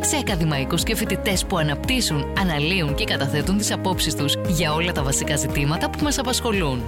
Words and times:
σε 0.00 0.16
ακαδημαϊκούς 0.16 0.82
και 0.82 0.96
φοιτητές 0.96 1.44
που 1.44 1.58
αναπτύσσουν, 1.58 2.32
αναλύουν 2.38 2.94
και 2.94 3.04
καταθέτουν 3.04 3.58
τις 3.58 3.72
απόψεις 3.72 4.14
τους 4.14 4.36
για 4.48 4.74
όλα 4.74 4.92
τα 4.92 5.02
βασικά 5.02 5.36
ζητήματα 5.36 5.90
που 5.90 5.98
μας 6.02 6.18
απασχολούν. 6.18 6.82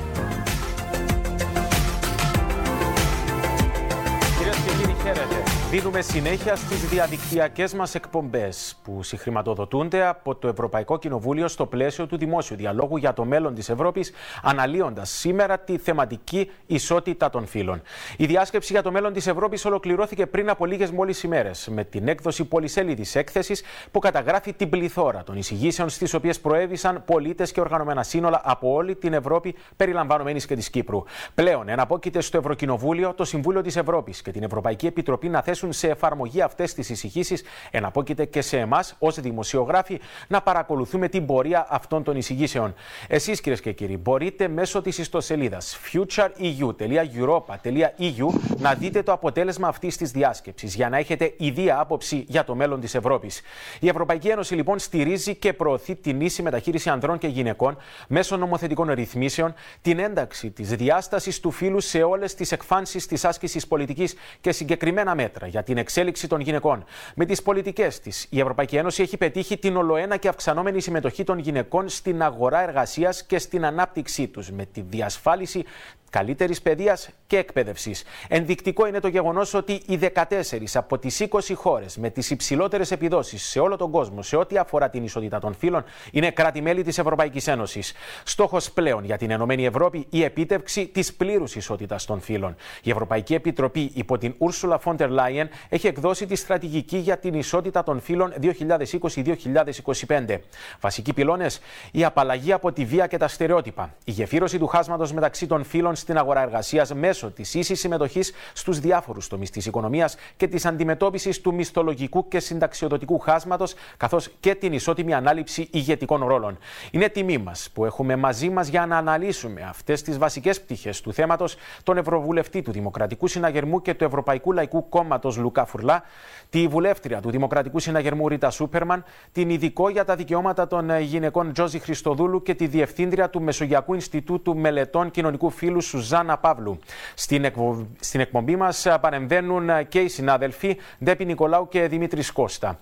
Δίνουμε 5.73 6.01
συνέχεια 6.01 6.57
στις 6.57 6.89
διαδικτυακές 6.89 7.75
μας 7.75 7.95
εκπομπές 7.95 8.81
που 8.85 9.03
συγχρηματοδοτούνται 9.03 10.07
από 10.07 10.35
το 10.35 10.49
Ευρωπαϊκό 10.49 10.99
Κοινοβούλιο 10.99 11.49
στο 11.49 11.67
πλαίσιο 11.67 12.07
του 12.07 12.17
δημόσιου 12.17 12.57
διαλόγου 12.57 12.97
για 12.97 13.13
το 13.13 13.25
μέλλον 13.25 13.55
της 13.55 13.69
Ευρώπης, 13.69 14.13
αναλύοντας 14.43 15.11
σήμερα 15.11 15.59
τη 15.59 15.79
θεματική 15.79 16.51
ισότητα 16.67 17.31
των 17.31 17.47
φύλων. 17.47 17.83
Η 18.17 18.27
διάσκεψη 18.27 18.73
για 18.73 18.83
το 18.83 18.91
μέλλον 18.91 19.13
της 19.13 19.27
Ευρώπης 19.27 19.65
ολοκληρώθηκε 19.65 20.27
πριν 20.27 20.51
από 20.51 20.67
λίγες 20.67 20.91
μόλις 20.91 21.23
ημέρες 21.23 21.69
με 21.71 21.85
την 21.85 22.09
έκδοση 22.09 22.45
πολυσέλιδης 22.45 23.15
έκθεσης 23.15 23.63
που 23.91 23.99
καταγράφει 23.99 24.53
την 24.53 24.69
πληθώρα 24.69 25.23
των 25.25 25.37
εισηγήσεων 25.37 25.89
στις 25.89 26.15
οποίες 26.15 26.41
προέβησαν 26.41 27.03
πολίτες 27.05 27.53
και 27.53 27.61
οργανωμένα 27.61 28.03
σύνολα 28.03 28.41
από 28.45 28.73
όλη 28.73 28.95
την 28.95 29.13
Ευρώπη, 29.13 29.55
περιλαμβανομένης 29.77 30.47
και 30.47 30.55
της 30.55 30.71
Κύπρου. 30.71 31.03
Πλέον, 31.35 31.69
εναπόκειται 31.69 32.21
στο 32.21 32.39
Ευρωκοινοβούλιο, 32.39 33.15
το 33.15 33.25
Συμβούλιο 33.25 33.61
της 33.61 33.77
Ευρώπης 33.77 34.23
και 34.23 34.31
την 34.31 34.43
Ευρωπαϊκή 34.43 34.87
Επιτροπή 34.87 35.29
να 35.29 35.43
θέσουν 35.43 35.61
θέσουν 35.63 35.73
σε 35.73 35.89
εφαρμογή 35.89 36.41
αυτές 36.41 36.75
τις 36.75 36.91
εισηγήσεις, 36.91 37.43
εναπόκειται 37.71 38.25
και 38.25 38.41
σε 38.41 38.59
εμάς 38.59 38.97
ως 38.99 39.21
δημοσιογράφοι 39.21 40.01
να 40.29 40.43
παρακολουθούμε 40.43 41.09
την 41.09 41.27
πορεία 41.27 41.67
αυτών 41.71 42.03
των 42.03 42.17
εισηγήσεων. 42.17 42.75
Εσείς, 43.09 43.41
κυρίες 43.41 43.61
και 43.61 43.73
κύριοι, 43.73 43.97
μπορείτε 43.97 44.49
μέσω 44.49 44.83
της 44.83 44.99
ιστοσελίδας 44.99 45.79
futureeu.europa.eu 45.93 48.27
να 48.59 48.75
δείτε 48.75 49.03
το 49.03 49.13
αποτέλεσμα 49.13 49.69
αυτής 49.69 49.97
της 49.97 50.11
διάσκεψης 50.11 50.75
για 50.75 50.89
να 50.89 50.97
έχετε 50.97 51.35
ιδία 51.37 51.81
άποψη 51.81 52.25
για 52.29 52.45
το 52.45 52.55
μέλλον 52.55 52.81
της 52.81 52.95
Ευρώπης. 52.95 53.41
Η 53.81 53.89
Ευρωπαϊκή 53.89 54.29
Ένωση 54.29 54.55
λοιπόν 54.55 54.79
στηρίζει 54.79 55.35
και 55.35 55.53
προωθεί 55.53 55.97
την 55.97 56.21
ίση 56.21 56.43
μεταχείριση 56.43 56.91
ανδρών 56.91 57.19
και 57.19 57.27
γυναικών 57.27 57.77
μέσω 58.09 58.37
νομοθετικών 58.37 58.91
ρυθμίσεων, 58.91 59.55
την 59.83 59.99
ένταξη 59.99 60.51
της 60.51 60.69
διάστασης 60.69 61.41
του 61.41 61.51
φύλου 61.51 61.81
σε 61.81 62.03
όλες 62.03 62.35
τις 62.35 62.53
εκφάνσεις 62.53 63.07
της 63.07 63.25
άσκησης 63.25 63.67
πολιτικής 63.67 64.15
και 64.41 64.53
συγκεκριμένα 64.53 65.15
μέτρα 65.15 65.47
για 65.53 65.63
την 65.63 65.77
εξέλιξη 65.77 66.29
των 66.29 66.41
γυναικών. 66.41 66.85
Με 67.15 67.25
τις 67.25 67.43
πολιτικές 67.43 68.01
της, 68.01 68.27
η 68.31 68.41
Ευρωπαϊκή 68.41 68.77
Ένωση 68.77 69.03
έχει 69.03 69.17
πετύχει 69.17 69.59
την 69.59 69.77
ολοένα 69.77 70.17
και 70.17 70.29
αυξανόμενη 70.29 70.81
συμμετοχή 70.81 71.25
των 71.25 71.39
γυναικών 71.39 71.89
στην 71.89 72.23
αγορά 72.23 72.63
εργασίας 72.63 73.25
και 73.25 73.39
στην 73.39 73.65
ανάπτυξή 73.65 74.29
τους, 74.29 74.51
με 74.51 74.65
τη 74.65 74.81
διασφάλιση 74.81 75.65
καλύτερης 76.13 76.63
παιδείας 76.63 77.09
και 77.27 77.37
εκπαίδευσης. 77.37 78.05
Ενδεικτικό 78.29 78.87
είναι 78.87 79.01
το 79.01 79.09
γεγονός 79.09 79.55
ότι 79.55 79.83
οι 79.87 79.97
14 79.97 80.75
από 80.75 80.99
τις 80.99 81.21
20 81.21 81.55
χώρες 81.55 81.97
με 81.97 82.11
τις 82.11 82.31
υψηλότερες 82.31 82.91
επιδόσεις 82.91 83.43
σε 83.43 83.61
όλο 83.61 83.77
τον 83.77 83.91
κόσμο 83.91 84.23
σε 84.23 84.37
ό,τι 84.37 84.59
αφορά 84.59 84.91
την 84.91 85.05
ισότητα 85.05 85.39
των 85.39 85.55
φύλων 85.55 85.85
είναι 86.11 86.31
κράτη-μέλη 86.31 86.83
της 86.83 86.99
Ευρωπαϊκής 86.99 87.47
Ένωσης. 87.47 87.93
Στόχος 88.25 88.71
πλέον 88.71 89.05
για 89.05 89.17
την 89.17 89.31
Ενωμένη 89.31 89.67
Ευρώπη 89.67 90.07
η 90.11 90.23
επίτευξη 90.23 90.87
της 90.87 91.15
πλήρους 91.15 91.55
ισότητας 91.57 92.05
των 92.05 92.21
φύλων. 92.21 92.57
Η 92.83 92.91
Ευρωπαϊκή 92.91 93.35
Επιτροπή 93.35 93.91
υπό 93.95 94.19
την 94.19 94.35
Ursula 94.39 94.77
von 94.85 94.97
der 94.97 95.09
Leyen 95.09 95.47
έχει 95.69 95.87
εκδώσει 95.87 96.27
τη 96.27 96.35
στρατηγική 96.35 96.97
για 96.97 97.19
την 97.19 97.35
ισότητα 97.35 97.83
των 97.83 98.01
φύλων 98.01 98.33
2020-2025. 98.41 100.39
Βασικοί 100.81 101.13
πυλώνες, 101.13 101.61
η 101.91 102.05
απαλλαγή 102.05 102.53
από 102.53 102.73
τη 102.73 102.85
βία 102.85 103.07
και 103.07 103.17
τα 103.17 103.29
στερεότυπα, 103.29 103.95
η 104.05 104.11
γεφύρωση 104.11 104.59
του 104.59 104.67
χάσματος 104.67 105.13
μεταξύ 105.13 105.47
των 105.47 105.65
φύλων 105.65 105.95
στην 106.03 106.19
αγορά 106.19 106.43
εργασίας 106.43 106.95
μέσω 106.95 107.31
της 107.31 107.55
ίσης 107.55 107.81
συμμετοχής 107.81 108.33
στους 108.53 108.79
διάφορους 108.79 109.29
τομείς 109.29 109.51
της 109.51 109.67
οικονομίας 109.67 110.17
και 110.37 110.49
της 110.49 110.67
αντιμετώπισης 110.67 111.41
του 111.41 111.55
μισθολογικού 111.55 112.29
και 112.29 112.41
συνταξιοδοτικού 112.41 113.19
χάσματος, 113.19 113.75
καθώς 113.97 114.31
και 114.41 114.55
την 114.55 114.73
ισότιμη 114.73 115.15
ανάληψη 115.15 115.69
ηγετικών 115.71 116.27
ρόλων. 116.27 116.59
Είναι 116.91 117.09
τιμή 117.09 117.39
μας 117.39 117.71
που 117.73 117.85
έχουμε 117.85 118.17
μαζί 118.17 118.51
μας 118.51 118.69
για 118.69 118.87
να 118.87 118.97
αναλύσουμε 118.97 119.63
αυτές 119.63 120.03
τις 120.03 120.19
βασικές 120.19 120.61
πτυχές 120.61 121.01
του 121.01 121.13
θέματος 121.13 121.57
τον 121.83 121.97
Ευρωβουλευτή 121.97 122.63
του 122.63 122.73
Δημοκρατικού 122.73 123.27
Συναγερμού 123.27 123.83
και 123.83 123.95
του 123.95 124.05
Ευρωπαϊκού 124.05 124.53
Λαϊκού 124.53 124.89
Κόμματος 124.89 125.37
Λουκά 125.37 125.65
Φουρλά, 125.65 126.03
τη 126.51 126.69
βουλεύτρια 126.69 127.21
του 127.21 127.31
Δημοκρατικού 127.31 127.79
Συναγερμού 127.79 128.29
Ρίτα 128.29 128.51
Σούπερμαν, 128.51 129.05
την 129.33 129.51
ειδικό 129.51 129.89
για 129.89 130.05
τα 130.05 130.17
δικαιώματα 130.17 130.67
των 130.67 131.01
γυναικών 131.01 131.53
Τζόζη 131.53 131.79
Χριστοδούλου 131.79 132.43
και 132.43 132.55
τη 132.55 132.67
διευθύντρια 132.67 133.31
του 133.31 133.43
Μεσογειακού 133.43 133.95
Ινστιτούτου 133.95 134.57
Μελετών 134.57 135.11
Κοινωνικού 135.11 135.51
Φύλου 135.51 135.81
Σουζάνα 135.99 136.39
Παύλου. 136.39 136.79
Στην, 137.15 137.45
εκπο... 137.45 137.87
στην 138.01 138.21
εκπομπή 138.21 138.57
μας 138.57 138.87
παρεμβαίνουν 139.01 139.89
και 139.89 140.01
οι 140.01 140.09
συνάδελφοι 140.09 140.79
Ντέπι 141.05 141.25
Νικολάου 141.25 141.69
και 141.69 141.89
Δημήτρης 141.89 142.33
Κώστα. 142.33 142.79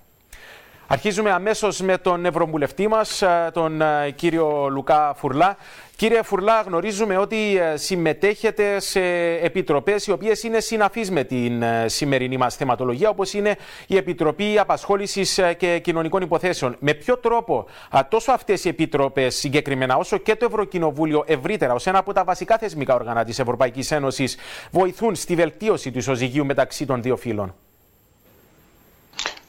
Αρχίζουμε 0.93 1.31
αμέσως 1.31 1.81
με 1.81 1.99
τον 1.99 2.27
Ευρωβουλευτή 2.27 2.89
μας, 2.89 3.23
τον 3.53 3.83
κύριο 4.15 4.69
Λουκά 4.71 5.15
Φουρλά. 5.17 5.57
Κύριε 5.97 6.23
Φουρλά, 6.23 6.61
γνωρίζουμε 6.61 7.17
ότι 7.17 7.57
ε, 7.57 7.77
συμμετέχετε 7.77 8.81
σε 8.81 9.01
επιτροπές 9.43 10.07
οι 10.07 10.13
οποίες 10.13 10.43
είναι 10.43 10.61
συναφείς 10.61 11.11
με 11.11 11.25
την 11.25 11.63
ε, 11.63 11.89
σημερινή 11.89 12.37
μας 12.37 12.57
θεματολογία, 12.57 13.09
όπως 13.09 13.33
είναι 13.33 13.57
η 13.87 13.97
Επιτροπή 13.97 14.59
Απασχόλησης 14.59 15.39
ε, 15.39 15.55
και 15.55 15.79
Κοινωνικών 15.79 16.23
Υποθέσεων. 16.23 16.77
Με 16.79 16.95
ποιο 16.95 17.19
τρόπο 17.19 17.67
τόσο 18.09 18.33
αυτές 18.33 18.65
οι 18.65 18.69
επιτροπές 18.69 19.35
συγκεκριμένα, 19.35 19.97
όσο 19.97 20.19
και 20.19 20.37
το 20.37 20.45
Ευρωκοινοβούλιο 20.45 21.25
ευρύτερα, 21.27 21.75
ως 21.75 21.87
ένα 21.87 21.99
από 21.99 22.13
τα 22.13 22.25
βασικά 22.25 22.59
θεσμικά 22.59 22.95
όργανα 22.95 23.25
της 23.25 23.39
Ευρωπαϊκής 23.39 23.91
Ένωσης, 23.91 24.37
βοηθούν 24.71 25.15
στη 25.15 25.35
βελτίωση 25.35 25.91
του 25.91 25.99
ισοζυγίου 25.99 26.45
μεταξύ 26.45 26.87
των 26.87 27.03
δύο 27.03 27.17
φύλων; 27.17 27.55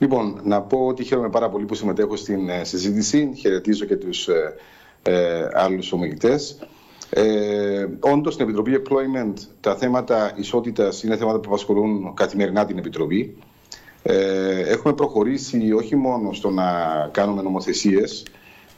Λοιπόν, 0.02 0.40
να 0.44 0.62
πω 0.62 0.88
ότι 0.88 1.04
χαίρομαι 1.04 1.30
πάρα 1.30 1.50
πολύ 1.50 1.66
που 1.66 1.74
συμμετέχω 1.74 2.16
στην 2.16 2.50
συζήτηση. 2.62 3.32
Χαιρετίζω 3.36 3.86
και 3.86 3.96
τους 3.96 4.28
ε, 5.02 5.48
άλλους 5.54 5.92
ομιλητές. 5.92 6.60
Ε, 7.10 7.88
Όντως, 8.00 8.34
στην 8.34 8.46
Επιτροπή 8.46 8.82
Employment 8.82 9.34
τα 9.60 9.76
θέματα 9.76 10.32
ισότητας 10.36 11.04
είναι 11.04 11.18
θέματα 11.18 11.40
που 11.40 11.48
απασχολούν 11.48 12.14
καθημερινά 12.14 12.66
την 12.66 12.78
Επιτροπή. 12.78 13.38
Ε, 14.04 14.60
έχουμε 14.60 14.94
προχωρήσει 14.94 15.72
όχι 15.72 15.96
μόνο 15.96 16.34
στο 16.34 16.50
να 16.50 16.64
κάνουμε 17.12 17.42
νομοθεσίες. 17.42 18.26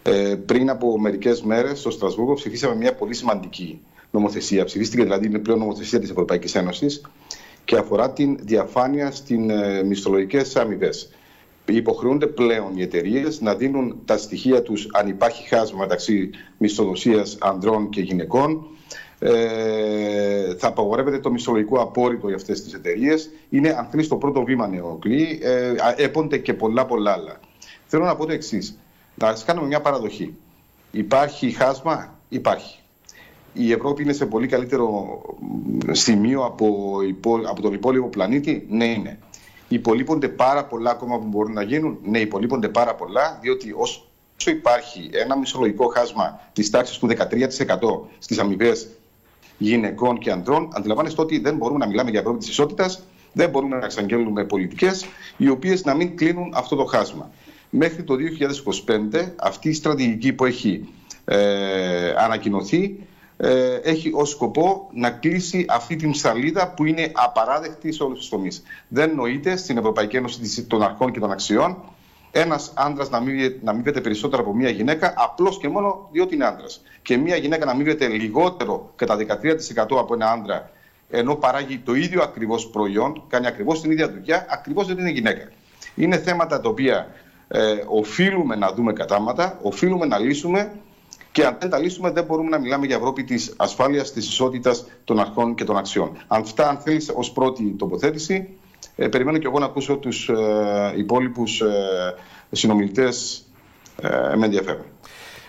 Ε, 0.03 0.35
πριν 0.45 0.69
από 0.69 0.99
μερικές 0.99 1.41
μέρες 1.41 1.79
στο 1.79 1.89
Στρασβούργο 1.91 2.33
ψηφίσαμε 2.33 2.75
μια 2.75 2.95
πολύ 2.95 3.13
σημαντική 3.13 3.81
νομοθεσία. 4.11 4.63
Ψηφίστηκε 4.63 5.03
δηλαδή 5.03 5.25
είναι 5.25 5.39
πλέον 5.39 5.59
νομοθεσία 5.59 5.99
της 5.99 6.09
Ευρωπαϊκής 6.09 6.55
Ένωσης 6.55 7.01
και 7.65 7.75
αφορά 7.77 8.11
την 8.11 8.37
διαφάνεια 8.41 9.11
στι 9.11 9.45
ε, 9.49 9.83
μισθολογικές 9.83 10.55
αμοιβές 10.55 11.09
υποχρεούνται 11.65 12.27
πλέον 12.27 12.77
οι 12.77 12.81
εταιρείες 12.81 13.41
να 13.41 13.55
δίνουν 13.55 14.01
τα 14.05 14.17
στοιχεία 14.17 14.61
τους 14.61 14.87
αν 14.91 15.07
υπάρχει 15.07 15.47
χάσμα 15.47 15.79
μεταξύ 15.79 16.29
μισθοδοσίας 16.57 17.37
ανδρών 17.39 17.89
και 17.89 18.01
γυναικών. 18.01 18.67
Ε, 19.19 20.55
θα 20.55 20.67
απαγορεύεται 20.67 21.19
το 21.19 21.31
μισθολογικό 21.31 21.81
απόρριτο 21.81 22.27
για 22.27 22.35
αυτές 22.35 22.63
τις 22.63 22.73
εταιρείες. 22.73 23.29
Είναι, 23.49 23.69
αν 23.69 23.87
θέλει, 23.91 24.07
το 24.07 24.15
πρώτο 24.15 24.43
βήμα 24.43 24.67
νεοκλή. 24.67 25.39
Ε, 25.41 25.73
έπονται 25.97 26.37
και 26.37 26.53
πολλά 26.53 26.85
πολλά 26.85 27.11
άλλα. 27.11 27.39
Θέλω 27.85 28.05
να 28.05 28.15
πω 28.15 28.25
το 28.25 28.31
εξής. 28.31 28.79
Να 29.15 29.33
κάνουμε 29.45 29.67
μια 29.67 29.81
παραδοχή. 29.81 30.35
Υπάρχει 30.91 31.51
χάσμα, 31.51 32.19
υπάρχει. 32.29 32.82
Η 33.53 33.71
Ευρώπη 33.71 34.03
είναι 34.03 34.13
σε 34.13 34.25
πολύ 34.25 34.47
καλύτερο 34.47 35.21
σημείο 35.91 36.43
από, 36.43 36.97
από 37.49 37.61
τον 37.61 37.73
υπόλοιπο 37.73 38.07
πλανήτη. 38.07 38.65
Ναι, 38.69 38.85
είναι. 38.85 39.19
Υπολείπονται 39.67 40.27
πάρα 40.27 40.65
πολλά 40.65 40.91
ακόμα 40.91 41.19
που 41.19 41.27
μπορούν 41.27 41.53
να 41.53 41.61
γίνουν. 41.61 41.97
Ναι, 42.03 42.19
υπολείπονται 42.19 42.69
πάρα 42.69 42.95
πολλά, 42.95 43.39
διότι 43.41 43.73
όσο 43.77 44.03
υπάρχει 44.45 45.09
ένα 45.11 45.37
μισολογικό 45.37 45.87
χάσμα 45.87 46.39
της 46.53 46.69
τάξης 46.69 46.97
του 46.97 47.07
13% 47.07 47.15
στις 48.19 48.39
αμοιβές 48.39 48.87
γυναικών 49.57 50.17
και 50.17 50.31
ανδρών, 50.31 50.69
αντιλαμβάνεστε 50.73 51.21
ότι 51.21 51.39
δεν 51.39 51.55
μπορούμε 51.55 51.79
να 51.79 51.87
μιλάμε 51.87 52.09
για 52.09 52.19
Ευρώπη 52.19 52.39
της 52.39 52.49
ισότητας, 52.49 53.03
δεν 53.33 53.49
μπορούμε 53.49 53.77
να 53.77 53.85
εξαγγέλνουμε 53.85 54.45
πολιτικές 54.45 55.05
οι 55.37 55.49
οποίες 55.49 55.83
να 55.83 55.93
μην 55.93 56.17
κλείνουν 56.17 56.51
αυτό 56.55 56.75
το 56.75 56.85
χάσμα. 56.85 57.31
Μέχρι 57.69 58.03
το 58.03 58.15
2025, 58.15 59.33
αυτή 59.35 59.69
η 59.69 59.73
στρατηγική 59.73 60.33
που 60.33 60.45
έχει 60.45 60.89
ε, 61.25 62.13
ανακοινωθεί 62.17 62.99
ε, 63.37 63.75
έχει 63.75 64.11
ως 64.13 64.29
σκοπό 64.29 64.89
να 64.93 65.09
κλείσει 65.09 65.65
αυτή 65.69 65.95
την 65.95 66.13
σαλίδα 66.13 66.73
που 66.73 66.85
είναι 66.85 67.11
απαράδεκτη 67.13 67.91
σε 67.91 68.03
όλους 68.03 68.19
τους 68.19 68.29
τομείς. 68.29 68.63
Δεν 68.87 69.15
νοείται 69.15 69.55
στην 69.55 69.77
Ευρωπαϊκή 69.77 70.15
Ένωση 70.15 70.63
των 70.63 70.83
Αρχών 70.83 71.11
και 71.11 71.19
των 71.19 71.31
Αξιών 71.31 71.77
ένας 72.35 72.71
άντρας 72.75 73.09
να, 73.09 73.19
να 73.61 73.71
αμείβεται 73.71 74.01
περισσότερο 74.01 74.41
από 74.41 74.53
μία 74.53 74.69
γυναίκα, 74.69 75.13
απλώς 75.17 75.57
και 75.57 75.69
μόνο 75.69 76.09
διότι 76.11 76.35
είναι 76.35 76.45
άντρας. 76.45 76.81
Και 77.01 77.17
μία 77.17 77.35
γυναίκα 77.35 77.65
να 77.65 77.71
αμείβεται 77.71 78.07
λιγότερο 78.07 78.91
κατά 78.95 79.17
13% 79.17 79.97
από 79.99 80.13
ένα 80.13 80.31
άντρα, 80.31 80.69
ενώ 81.09 81.35
παράγει 81.35 81.77
το 81.77 81.93
ίδιο 81.93 82.21
ακριβώς 82.23 82.67
προϊόν, 82.67 83.23
κάνει 83.27 83.47
ακριβώς 83.47 83.81
την 83.81 83.91
ίδια 83.91 84.11
δουλειά, 84.11 84.45
ακριβώς 84.49 84.87
δεν 84.87 84.97
είναι 84.97 85.09
γυναίκα. 85.09 85.49
Είναι 85.95 86.17
θέματα 86.17 86.61
τα 86.61 86.69
οποία 86.69 87.07
ε, 87.47 87.83
οφείλουμε 87.87 88.55
να 88.55 88.73
δούμε 88.73 88.93
κατάματα, 88.93 89.59
οφείλουμε 89.61 90.05
να 90.05 90.17
λύσουμε 90.17 90.71
και 91.33 91.45
αν 91.45 91.57
δεν 91.59 91.69
τα 91.69 91.77
λύσουμε, 91.77 92.11
δεν 92.11 92.23
μπορούμε 92.23 92.49
να 92.49 92.59
μιλάμε 92.59 92.85
για 92.85 92.95
Ευρώπη 92.95 93.23
της 93.23 93.53
ασφάλειας, 93.57 94.11
της 94.11 94.27
ισότητας 94.27 94.85
των 95.03 95.19
αρχών 95.19 95.55
και 95.55 95.63
των 95.63 95.77
αξιών. 95.77 96.17
Αν 96.27 96.45
φτάνει, 96.45 96.69
αν 96.69 96.77
θέλεις, 96.77 97.11
ως 97.15 97.31
πρώτη 97.31 97.75
τοποθέτηση, 97.77 98.57
ε, 98.95 99.07
περιμένω 99.07 99.37
και 99.37 99.47
εγώ 99.47 99.59
να 99.59 99.65
ακούσω 99.65 99.97
τους 99.97 100.29
ε, 100.29 100.93
υπόλοιπους 100.97 101.61
ε, 101.61 102.15
συνομιλητές 102.51 103.45
ε, 104.01 104.35
με 104.35 104.45
ενδιαφέρον. 104.45 104.85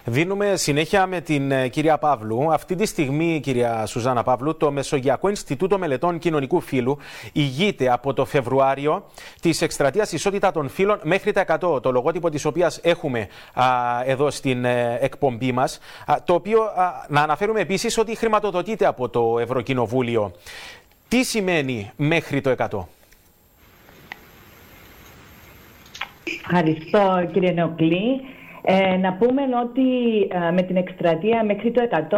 Δίνουμε 0.06 0.56
συνέχεια 0.56 1.06
με 1.06 1.20
την 1.20 1.50
ε, 1.50 1.68
κυρία 1.68 1.98
Παύλου. 1.98 2.52
Αυτή 2.52 2.74
τη 2.74 2.86
στιγμή, 2.86 3.40
κυρία 3.40 3.86
Σουζάνα 3.86 4.22
Παύλου, 4.22 4.56
το 4.56 4.70
Μεσογειακό 4.70 5.28
Ινστιτούτο 5.28 5.78
Μελετών 5.78 6.18
Κοινωνικού 6.18 6.60
Φύλου 6.60 6.98
ηγείται 7.32 7.90
από 7.92 8.12
το 8.12 8.24
Φεβρουάριο 8.24 9.04
της 9.40 9.62
εκστρατείας 9.62 10.12
Ισότητα 10.12 10.50
των 10.52 10.68
Φύλων 10.68 11.00
μέχρι 11.02 11.32
τα 11.32 11.44
100, 11.60 11.82
το 11.82 11.90
λογότυπο 11.90 12.30
της 12.30 12.44
οποίας 12.44 12.80
έχουμε 12.82 13.28
εδώ 14.04 14.30
στην 14.30 14.64
ε, 14.64 14.98
εκπομπή 15.00 15.52
μας. 15.52 15.78
Το 16.24 16.34
οποίο 16.34 16.60
να 17.08 17.20
αναφέρουμε 17.22 17.60
επίσης 17.60 17.98
ότι 17.98 18.16
χρηματοδοτείται 18.16 18.86
από 18.86 19.08
το 19.08 19.38
Ευρωκοινοβούλιο. 19.38 20.32
Τι 21.08 21.24
σημαίνει 21.24 21.90
μέχρι 21.96 22.40
το 22.40 22.54
100. 22.58 22.84
Ευχαριστώ 26.40 27.28
κύριε 27.32 27.52
Νεοκλή. 27.52 28.20
Ε, 28.66 28.96
να 28.96 29.12
πούμε 29.12 29.42
ότι 29.62 30.20
ε, 30.20 30.50
με 30.50 30.62
την 30.62 30.76
εκστρατεία 30.76 31.44
μέχρι 31.44 31.70
το 31.70 31.82
100 31.90 32.16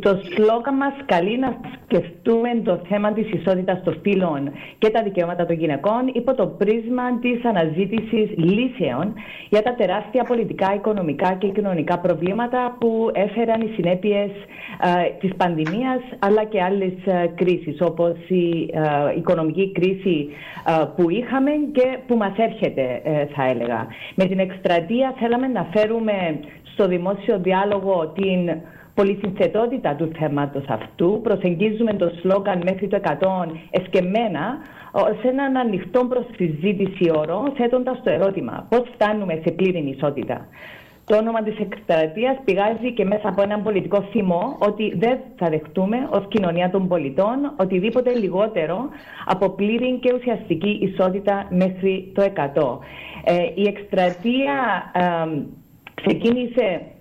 το 0.00 0.20
σλόγκαν 0.30 0.76
μας 0.76 0.92
καλεί 1.06 1.38
να 1.38 1.56
σκεφτούμε 1.84 2.48
το 2.64 2.80
θέμα 2.88 3.12
της 3.12 3.30
ισότητας 3.30 3.82
των 3.84 4.00
φύλων 4.02 4.50
και 4.78 4.90
τα 4.90 5.02
δικαιώματα 5.02 5.46
των 5.46 5.56
γυναικών 5.56 6.10
υπό 6.12 6.34
το 6.34 6.46
πρίσμα 6.46 7.18
της 7.20 7.44
αναζήτησης 7.44 8.28
λύσεων 8.36 9.14
για 9.48 9.62
τα 9.62 9.74
τεράστια 9.74 10.24
πολιτικά, 10.24 10.74
οικονομικά 10.74 11.34
και 11.34 11.48
κοινωνικά 11.48 11.98
προβλήματα 11.98 12.76
που 12.80 13.10
έφεραν 13.14 13.60
οι 13.60 13.70
συνέπειες 13.74 14.30
ε, 14.82 15.10
της 15.20 15.30
πανδημίας 15.36 16.00
αλλά 16.18 16.44
και 16.44 16.62
άλλες 16.62 16.92
ε, 17.04 17.26
κρίσεις 17.34 17.80
όπως 17.80 18.16
η 18.28 18.70
ε, 18.72 19.16
οικονομική 19.16 19.72
κρίση 19.72 20.28
που 20.96 21.10
είχαμε 21.10 21.50
και 21.72 21.98
που 22.06 22.16
μας 22.16 22.32
έρχεται 22.36 23.02
θα 23.34 23.44
έλεγα. 23.44 23.86
Με 24.14 24.24
την 24.24 24.38
εκστρατεία 24.38 25.14
θέλαμε 25.18 25.46
να 25.46 25.68
φέρουμε 25.72 26.38
στο 26.72 26.88
δημόσιο 26.88 27.38
διάλογο 27.38 28.12
την 28.14 28.50
πολυσυνθετότητα 28.98 29.94
του 29.94 30.10
θέματος 30.18 30.64
αυτού. 30.68 31.20
Προσεγγίζουμε 31.22 31.92
το 31.92 32.10
σλόγκαν 32.20 32.60
μέχρι 32.64 32.88
το 32.88 33.00
100 33.02 33.08
εσκεμμένα 33.70 34.44
σε 35.20 35.28
έναν 35.28 35.56
ανοιχτό 35.56 36.00
προς 36.04 36.24
συζήτηση 36.36 37.10
όρο, 37.14 37.52
θέτοντας 37.56 38.00
το 38.04 38.10
ερώτημα 38.10 38.66
πώς 38.68 38.82
φτάνουμε 38.94 39.40
σε 39.44 39.50
πλήρη 39.50 39.94
ισότητα. 39.96 40.46
Το 41.04 41.16
όνομα 41.16 41.42
της 41.42 41.58
εκστρατείας 41.58 42.36
πηγάζει 42.44 42.92
και 42.92 43.04
μέσα 43.04 43.28
από 43.28 43.42
έναν 43.42 43.62
πολιτικό 43.62 44.02
θυμό 44.10 44.56
ότι 44.58 44.94
δεν 44.96 45.18
θα 45.36 45.48
δεχτούμε 45.48 45.96
ως 46.10 46.24
κοινωνία 46.28 46.70
των 46.70 46.88
πολιτών 46.88 47.36
οτιδήποτε 47.56 48.10
λιγότερο 48.14 48.88
από 49.26 49.50
πλήρη 49.50 49.98
και 50.02 50.14
ουσιαστική 50.14 50.78
ισότητα 50.82 51.46
μέχρι 51.50 52.12
το 52.14 52.22
100. 52.22 52.78
Ε, 53.24 53.34
η 53.54 53.66
εκστρατεία 53.66 54.56
ε, 54.92 55.02
ξεκίνησε 55.94 56.64
ε, 56.64 56.97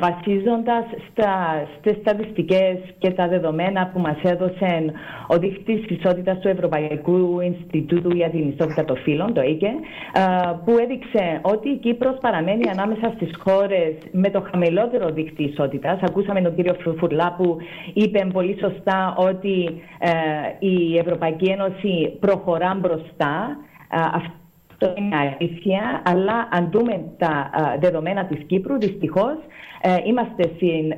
βασίζοντας 0.00 0.84
στα, 1.10 1.66
στις 1.78 1.96
στατιστικές 2.00 2.76
και 2.98 3.10
τα 3.10 3.28
δεδομένα 3.28 3.90
που 3.92 4.00
μας 4.00 4.16
έδωσε 4.22 4.92
ο 5.26 5.38
Δίκτυς 5.38 5.84
Ισότητας 5.88 6.38
του 6.38 6.48
Ευρωπαϊκού 6.48 7.40
Ινστιτούτου 7.40 8.10
για 8.16 8.30
την 8.30 8.48
Ισότητα 8.48 8.84
των 8.84 8.96
Φύλων, 8.96 9.34
το 9.34 9.42
ΕΙΚΕ, 9.42 9.72
που 10.64 10.72
έδειξε 10.78 11.38
ότι 11.42 11.68
η 11.68 11.76
Κύπρος 11.76 12.16
παραμένει 12.20 12.68
ανάμεσα 12.68 13.12
στις 13.14 13.30
χώρες 13.38 13.94
με 14.12 14.30
το 14.30 14.44
χαμηλότερο 14.50 15.08
δίκτυ 15.10 15.42
ισότητας. 15.44 15.98
Ακούσαμε 16.02 16.40
τον 16.40 16.54
κύριο 16.54 16.76
Φουρλά 16.98 17.34
που 17.36 17.56
είπε 17.92 18.26
πολύ 18.32 18.58
σωστά 18.60 19.14
ότι 19.16 19.82
ε, 19.98 20.10
η 20.58 20.98
Ευρωπαϊκή 20.98 21.50
Ένωση 21.50 22.16
προχωρά 22.20 22.74
μπροστά. 22.80 23.56
Αυτό 24.84 25.02
είναι 25.02 25.16
αλήθεια, 25.16 26.02
αλλά 26.04 26.48
αν 26.50 26.68
δούμε 26.72 27.04
τα 27.18 27.50
δεδομένα 27.80 28.24
της 28.24 28.44
Κύπρου, 28.46 28.78
δυστυχώς 28.78 29.36
ε, 29.80 29.96
είμαστε 30.04 30.42
στην 30.42 30.92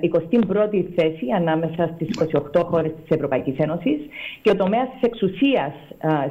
21η 0.52 0.84
θέση 0.96 1.26
ανάμεσα 1.36 1.90
στις 1.94 2.08
28 2.54 2.62
χώρες 2.64 2.92
της 3.00 3.16
Ευρωπαϊκής 3.16 3.58
Ένωσης 3.58 3.98
και 4.42 4.50
ο 4.50 4.56
τομέας 4.56 4.88
της 4.92 5.00
εξουσίας 5.08 5.72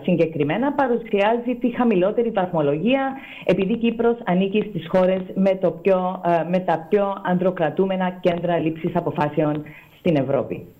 συγκεκριμένα 0.03 0.73
παρουσιάζει 0.73 1.55
τη 1.59 1.69
χαμηλότερη 1.75 2.29
βαθμολογία 2.29 3.13
επειδή 3.45 3.73
η 3.73 3.77
Κύπρος 3.77 4.17
ανήκει 4.25 4.65
στις 4.69 4.87
χώρες 4.87 5.21
με, 5.35 5.55
το 5.61 5.71
πιο, 5.71 6.21
με 6.49 6.59
τα 6.59 6.85
πιο 6.89 7.15
ανδροκρατούμενα 7.23 8.17
κέντρα 8.21 8.57
λήψης 8.57 8.95
αποφάσεων 8.95 9.63
στην 9.99 10.15
Ευρώπη. 10.15 10.74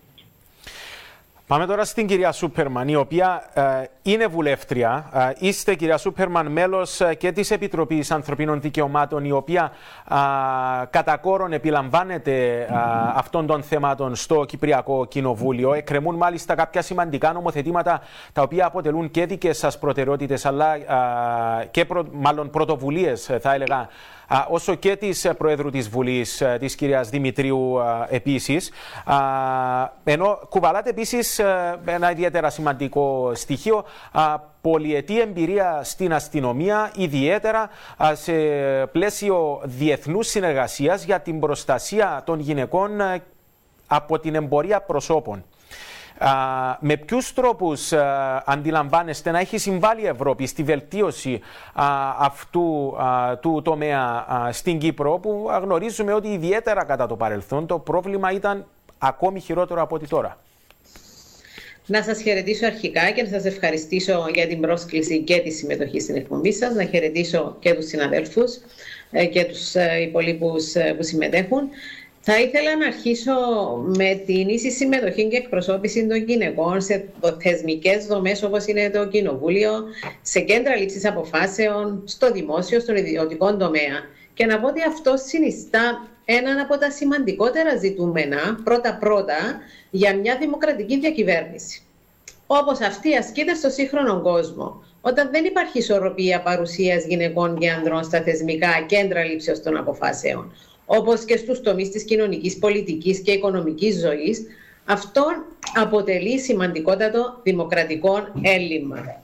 Πάμε 1.48 1.66
τώρα 1.66 1.86
στην 1.86 2.08
κυρία 2.08 2.32
Σούπερμαν, 2.32 2.88
η 2.88 2.96
οποία 2.96 3.44
ε, 3.54 3.62
είναι 4.02 4.28
βουλεύτρια. 4.28 5.10
Ε, 5.14 5.48
είστε, 5.48 5.76
κυρία 5.76 5.98
Σούπερμαν, 5.98 6.52
μέλος 6.52 7.02
ε, 7.02 7.14
και 7.14 7.32
της 7.32 7.52
Επιτροπής 7.52 8.12
Ανθρωπίνων 8.12 8.62
Δικαιωμάτων, 8.62 9.26
η 9.26 9.32
οποία 9.32 9.72
ε, 10.12 10.16
κατά 10.90 11.18
κόρον 11.18 11.54
επιλαμβάνεται 11.54 12.68
αυτών 13.16 13.46
των 13.46 13.64
θεμάτων 13.64 14.16
στο 14.16 14.46
Κυπριακό 14.46 15.06
Κοινοβούλιο. 15.06 15.74
Εκκρεμούν 15.74 16.16
μάλιστα 16.16 16.56
κάποια 16.56 16.82
σημαντικά 16.82 17.34
νομοθετήματα, 17.34 18.02
τα 18.34 18.42
οποία 18.42 18.66
αποτελούν 18.66 19.12
και 19.12 19.26
δικές 19.26 19.58
σας 19.58 19.80
προτεραιότητες, 19.80 20.46
αλλά 20.46 20.78
και 21.72 21.86
προ, 21.86 22.06
μάλλον 22.12 22.50
πρωτοβουλίες, 22.50 23.32
θα 23.42 23.54
έλεγα, 23.54 23.90
όσο 24.50 24.76
και 24.76 24.96
της 24.96 25.28
Προέδρου 25.38 25.70
της 25.70 25.90
Βουλής, 25.90 26.44
της 26.60 26.76
κυρίας 26.76 27.10
Δημητρίου 27.10 27.78
επίσης. 28.10 28.72
Ενώ 30.04 30.40
κουβαλάτε 30.50 30.90
επίσης 30.90 31.40
ένα 31.86 32.12
ιδιαίτερα 32.12 32.50
σημαντικό 32.50 33.32
στοιχείο, 33.36 33.86
πολυετή 34.62 35.20
εμπειρία 35.22 35.80
στην 35.84 36.14
αστυνομία, 36.14 36.92
ιδιαίτερα 36.96 37.70
σε 38.14 38.34
πλαίσιο 38.92 39.62
διεθνούς 39.64 40.28
συνεργασίας 40.28 41.04
για 41.04 41.20
την 41.20 41.40
προστασία 41.40 42.22
των 42.26 42.40
γυναικών 42.40 42.92
από 43.88 44.20
την 44.20 44.36
εμπορία 44.36 44.82
προσώπων 44.82 45.44
με 46.80 46.98
ποιους 46.98 47.34
τρόπους 47.34 47.94
αντιλαμβάνεστε 48.46 49.32
να 49.32 49.40
έχει 49.40 49.58
συμβάλει 49.58 50.02
η 50.02 50.08
Ευρώπη 50.08 50.48
στη 50.48 50.64
βελτίωση 50.64 51.42
αυτού 52.20 52.94
του 53.42 53.62
τομέα 53.64 54.26
στην 54.52 54.80
Κύπρο, 54.80 55.20
που 55.20 55.50
γνωρίζουμε 55.62 56.14
ότι 56.14 56.28
ιδιαίτερα 56.28 56.86
κατά 56.86 57.08
το 57.08 57.16
παρελθόν 57.16 57.68
το 57.68 57.80
πρόβλημα 57.80 58.32
ήταν 58.32 58.66
ακόμη 58.98 59.40
χειρότερο 59.40 59.82
από 59.82 59.96
ό,τι 59.96 60.08
τώρα; 60.08 60.38
Να 61.86 62.04
σας 62.04 62.22
χαιρετήσω 62.22 62.66
αρχικά 62.66 63.12
και 63.12 63.22
να 63.22 63.30
σας 63.30 63.46
ευχαριστήσω 63.46 64.26
για 64.34 64.48
την 64.48 64.62
πρόσκληση 64.62 65.22
και 65.22 65.40
τη 65.40 65.52
συμμετοχή 65.52 66.00
στην 66.00 66.16
εκπομπή 66.16 66.54
σας. 66.54 66.74
Να 66.74 66.84
χαιρετήσω 66.84 67.56
και 67.60 67.74
τους 67.74 67.86
συναδέλφους 67.86 68.60
ε, 69.12 69.26
και 69.26 69.46
τους 69.46 69.76
ε, 69.76 70.02
υπολείπους 70.02 70.76
ε, 70.76 70.94
που 70.98 71.04
συμμετέχουν. 71.04 71.70
Θα 72.28 72.40
ήθελα 72.40 72.78
να 72.78 72.86
αρχίσω 72.86 73.34
με 73.98 74.22
την 74.26 74.50
ίση 74.50 74.72
συμμετοχή 74.72 75.28
και 75.28 75.38
εκπροσώπηση 75.38 76.08
των 76.08 76.18
γυναικών 76.18 76.82
σε 76.82 77.06
θεσμικές 77.38 78.06
δομές 78.06 78.44
όπως 78.44 78.66
είναι 78.66 78.90
το 78.90 79.08
Κοινοβούλιο, 79.08 79.72
σε 80.22 80.40
κέντρα 80.40 80.76
λήψης 80.76 81.06
αποφάσεων, 81.06 82.02
στο 82.06 82.32
δημόσιο, 82.32 82.80
στον 82.80 82.96
ιδιωτικό 82.96 83.58
τομέα. 83.58 83.98
Και 84.34 84.46
να 84.46 84.60
πω 84.60 84.68
ότι 84.68 84.82
αυτό 84.88 85.14
συνιστά 85.18 86.08
έναν 86.26 86.60
από 86.60 86.78
τα 86.78 86.92
σημαντικότερα 86.92 87.76
ζητούμενα, 87.76 88.60
πρώτα-πρώτα, 88.64 89.60
για 89.90 90.16
μια 90.16 90.38
δημοκρατική 90.38 91.00
διακυβέρνηση. 91.00 91.82
Όπως 92.48 92.80
αυτή 92.80 93.16
ασκείται 93.16 93.54
στο 93.54 93.70
σύγχρονο 93.70 94.22
κόσμο, 94.22 94.84
όταν 95.02 95.30
δεν 95.32 95.46
υπάρχει 95.46 95.78
ισορροπία 95.78 96.42
παρουσίας 96.42 97.06
γυναικών 97.06 97.58
και 97.58 97.72
ανδρών 97.72 98.04
στα 98.04 98.22
θεσμικά 98.22 98.86
κέντρα 98.88 99.24
λήψεως 99.24 99.62
των 99.62 99.78
αποφάσεων 99.78 100.52
όπως 100.86 101.26
και 101.26 101.38
στους 101.38 101.62
τομείς 101.62 101.90
της 101.90 102.04
κοινωνικής, 102.04 102.58
πολιτικής 102.58 103.20
και 103.20 103.32
οικονομικής 103.32 104.00
ζωής, 104.00 104.46
αυτό 104.86 105.26
αποτελεί 105.76 106.40
σημαντικότατο 106.40 107.40
δημοκρατικό 107.44 108.28
έλλειμμα. 108.42 109.24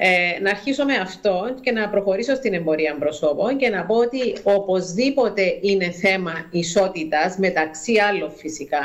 Ε, 0.00 0.40
να 0.40 0.50
αρχίσω 0.50 0.84
με 0.84 0.94
αυτό 0.94 1.54
και 1.60 1.72
να 1.72 1.88
προχωρήσω 1.88 2.34
στην 2.34 2.54
εμπορία 2.54 2.96
προσώπων 2.98 3.56
και 3.56 3.68
να 3.68 3.84
πω 3.84 3.94
ότι 3.94 4.36
οπωσδήποτε 4.42 5.58
είναι 5.60 5.90
θέμα 5.90 6.32
ισότητας 6.50 7.36
μεταξύ 7.36 7.98
άλλων 7.98 8.32
φυσικά, 8.36 8.80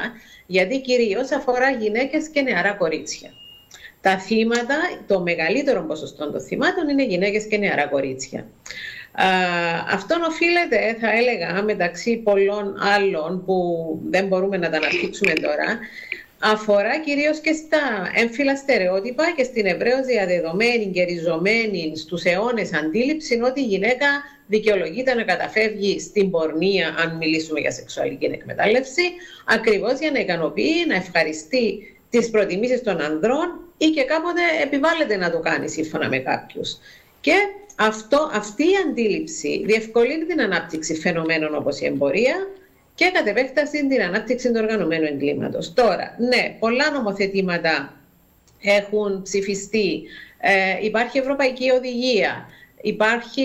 γιατί 0.46 0.82
κυρίως 0.82 1.32
αφορά 1.32 1.72
γυναίκες 1.72 2.28
και 2.28 2.42
νεαρά 2.42 2.74
κορίτσια. 2.74 3.32
Τα 4.02 4.20
θύματα, 4.20 4.76
το 5.08 5.22
μεγαλύτερο 5.22 5.82
ποσοστό 5.82 6.32
των 6.32 6.42
θυμάτων 6.42 6.90
είναι 6.90 7.04
γυναίκες 7.04 7.48
και 7.48 7.58
νεαρά 7.58 7.88
κορίτσια. 7.88 8.48
Αυτό 9.92 10.16
οφείλεται, 10.28 10.98
θα 11.00 11.12
έλεγα, 11.12 11.64
μεταξύ 11.64 12.18
πολλών 12.18 12.76
άλλων 12.96 13.46
που 13.46 13.56
δεν 14.10 14.28
μπορούμε 14.28 14.58
να 14.58 14.70
τα 14.70 14.78
αναπτύξουμε 14.78 15.34
τώρα, 15.34 15.80
αφορά 16.40 17.00
κυρίως 17.00 17.40
και 17.40 17.54
στα 17.54 18.12
έμφυλα 18.16 18.56
στερεότυπα 18.56 19.24
και 19.36 19.44
στην 19.44 19.66
ευρέως 19.66 20.06
διαδεδομένη 20.06 20.86
και 20.86 21.04
ριζωμένη 21.04 21.98
στους 21.98 22.24
αιώνες 22.24 22.74
αντίληψη 22.74 23.42
ότι 23.44 23.62
η 23.62 23.66
γυναίκα 23.66 24.08
δικαιολογείται 24.48 25.14
να 25.14 25.24
καταφεύγει 25.24 26.00
στην 26.00 26.32
πορνεία 26.32 26.96
αν 26.98 27.18
μιλήσουμε 27.18 27.60
για 27.60 27.72
σεξουαλική 27.72 28.26
εκμετάλλευση 28.26 29.02
ακριβώς 29.46 30.00
για 30.00 30.12
να 30.12 30.20
ικανοποιεί, 30.20 30.86
να 30.88 30.96
ευχαριστεί 30.96 31.98
τις 32.10 32.30
προτιμήσεις 32.30 32.82
των 32.84 33.02
ανδρών 33.02 33.60
ή 33.78 33.86
και 33.86 34.04
κάποτε 34.04 34.42
επιβάλλεται 34.64 35.16
να 35.16 35.32
το 35.32 35.40
κάνει 35.40 35.70
σύμφωνα 35.70 36.10
με 36.10 36.18
κάποιους. 36.18 36.78
Και 37.22 37.34
αυτό, 37.76 38.30
αυτή 38.34 38.64
η 38.64 38.76
αντίληψη 38.88 39.64
διευκολύνει 39.66 40.26
την 40.26 40.42
ανάπτυξη 40.42 40.96
φαινομένων 40.96 41.56
όπως 41.56 41.80
η 41.80 41.86
εμπορία, 41.86 42.36
και 42.96 43.12
κατ' 43.14 43.28
επέκταση 43.28 43.88
την 43.88 44.02
ανάπτυξη 44.02 44.52
του 44.52 44.60
οργανωμένου 44.64 45.06
εγκλήματος. 45.06 45.74
Τώρα, 45.74 46.16
ναι, 46.20 46.56
πολλά 46.60 46.92
νομοθετήματα 46.92 47.94
έχουν 48.62 49.22
ψηφιστεί. 49.22 50.04
Ε, 50.40 50.86
υπάρχει 50.86 51.18
Ευρωπαϊκή 51.18 51.70
Οδηγία. 51.70 52.46
Υπάρχει 52.82 53.42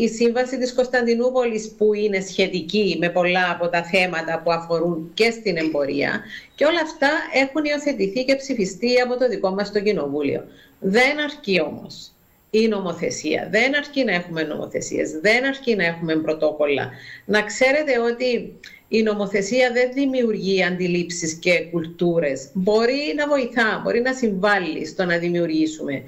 η 0.00 0.08
Σύμβαση 0.08 0.58
της 0.58 0.74
Κωνσταντινούπολης 0.74 1.74
που 1.78 1.94
είναι 1.94 2.20
σχετική 2.20 2.96
με 3.00 3.08
πολλά 3.08 3.50
από 3.50 3.68
τα 3.68 3.84
θέματα 3.84 4.40
που 4.44 4.52
αφορούν 4.52 5.10
και 5.14 5.30
στην 5.30 5.56
εμπορία 5.56 6.22
και 6.54 6.64
όλα 6.64 6.80
αυτά 6.80 7.10
έχουν 7.32 7.64
υιοθετηθεί 7.64 8.24
και 8.24 8.34
ψηφιστεί 8.36 9.00
από 9.00 9.16
το 9.16 9.28
δικό 9.28 9.50
μας 9.50 9.72
το 9.72 9.80
Κοινοβούλιο. 9.80 10.44
Δεν 10.80 11.20
αρκεί 11.20 11.60
όμως 11.60 12.12
η 12.50 12.68
νομοθεσία. 12.68 13.48
Δεν 13.50 13.76
αρκεί 13.76 14.04
να 14.04 14.14
έχουμε 14.14 14.42
νομοθεσίες, 14.42 15.10
δεν 15.10 15.44
αρκεί 15.44 15.74
να 15.74 15.84
έχουμε 15.84 16.16
πρωτόκολλα. 16.16 16.90
Να 17.24 17.42
ξέρετε 17.42 17.98
ότι 17.98 18.58
η 18.88 19.02
νομοθεσία 19.02 19.72
δεν 19.72 19.92
δημιουργεί 19.92 20.64
αντιλήψεις 20.64 21.34
και 21.34 21.68
κουλτούρες. 21.70 22.50
Μπορεί 22.52 23.14
να 23.16 23.28
βοηθά, 23.28 23.80
μπορεί 23.84 24.00
να 24.00 24.12
συμβάλλει 24.12 24.86
στο 24.86 25.04
να 25.04 25.18
δημιουργήσουμε. 25.18 26.02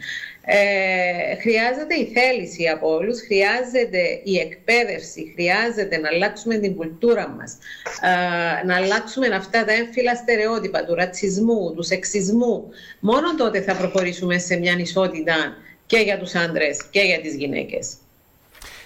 Ε, 0.44 1.36
χρειάζεται 1.40 1.94
η 1.94 2.12
θέληση 2.14 2.66
από 2.66 2.94
όλους, 2.94 3.20
χρειάζεται 3.20 4.20
η 4.24 4.38
εκπαίδευση, 4.38 5.32
χρειάζεται 5.34 5.98
να 5.98 6.08
αλλάξουμε 6.08 6.56
την 6.56 6.76
κουλτούρα 6.76 7.28
μας, 7.28 7.58
ε, 8.00 8.66
να 8.66 8.76
αλλάξουμε 8.76 9.26
αυτά 9.26 9.64
τα 9.64 9.72
έμφυλα 9.72 10.14
στερεότυπα 10.14 10.84
του 10.84 10.94
ρατσισμού, 10.94 11.74
του 11.74 11.82
σεξισμού. 11.82 12.68
Μόνο 13.00 13.34
τότε 13.34 13.60
θα 13.60 13.76
προχωρήσουμε 13.76 14.38
σε 14.38 14.56
μια 14.56 14.76
ισότητα 14.78 15.56
και 15.90 15.98
για 15.98 16.18
τους 16.18 16.34
άντρες 16.34 16.86
και 16.90 17.00
για 17.00 17.20
τις 17.20 17.34
γυναίκες. 17.34 17.94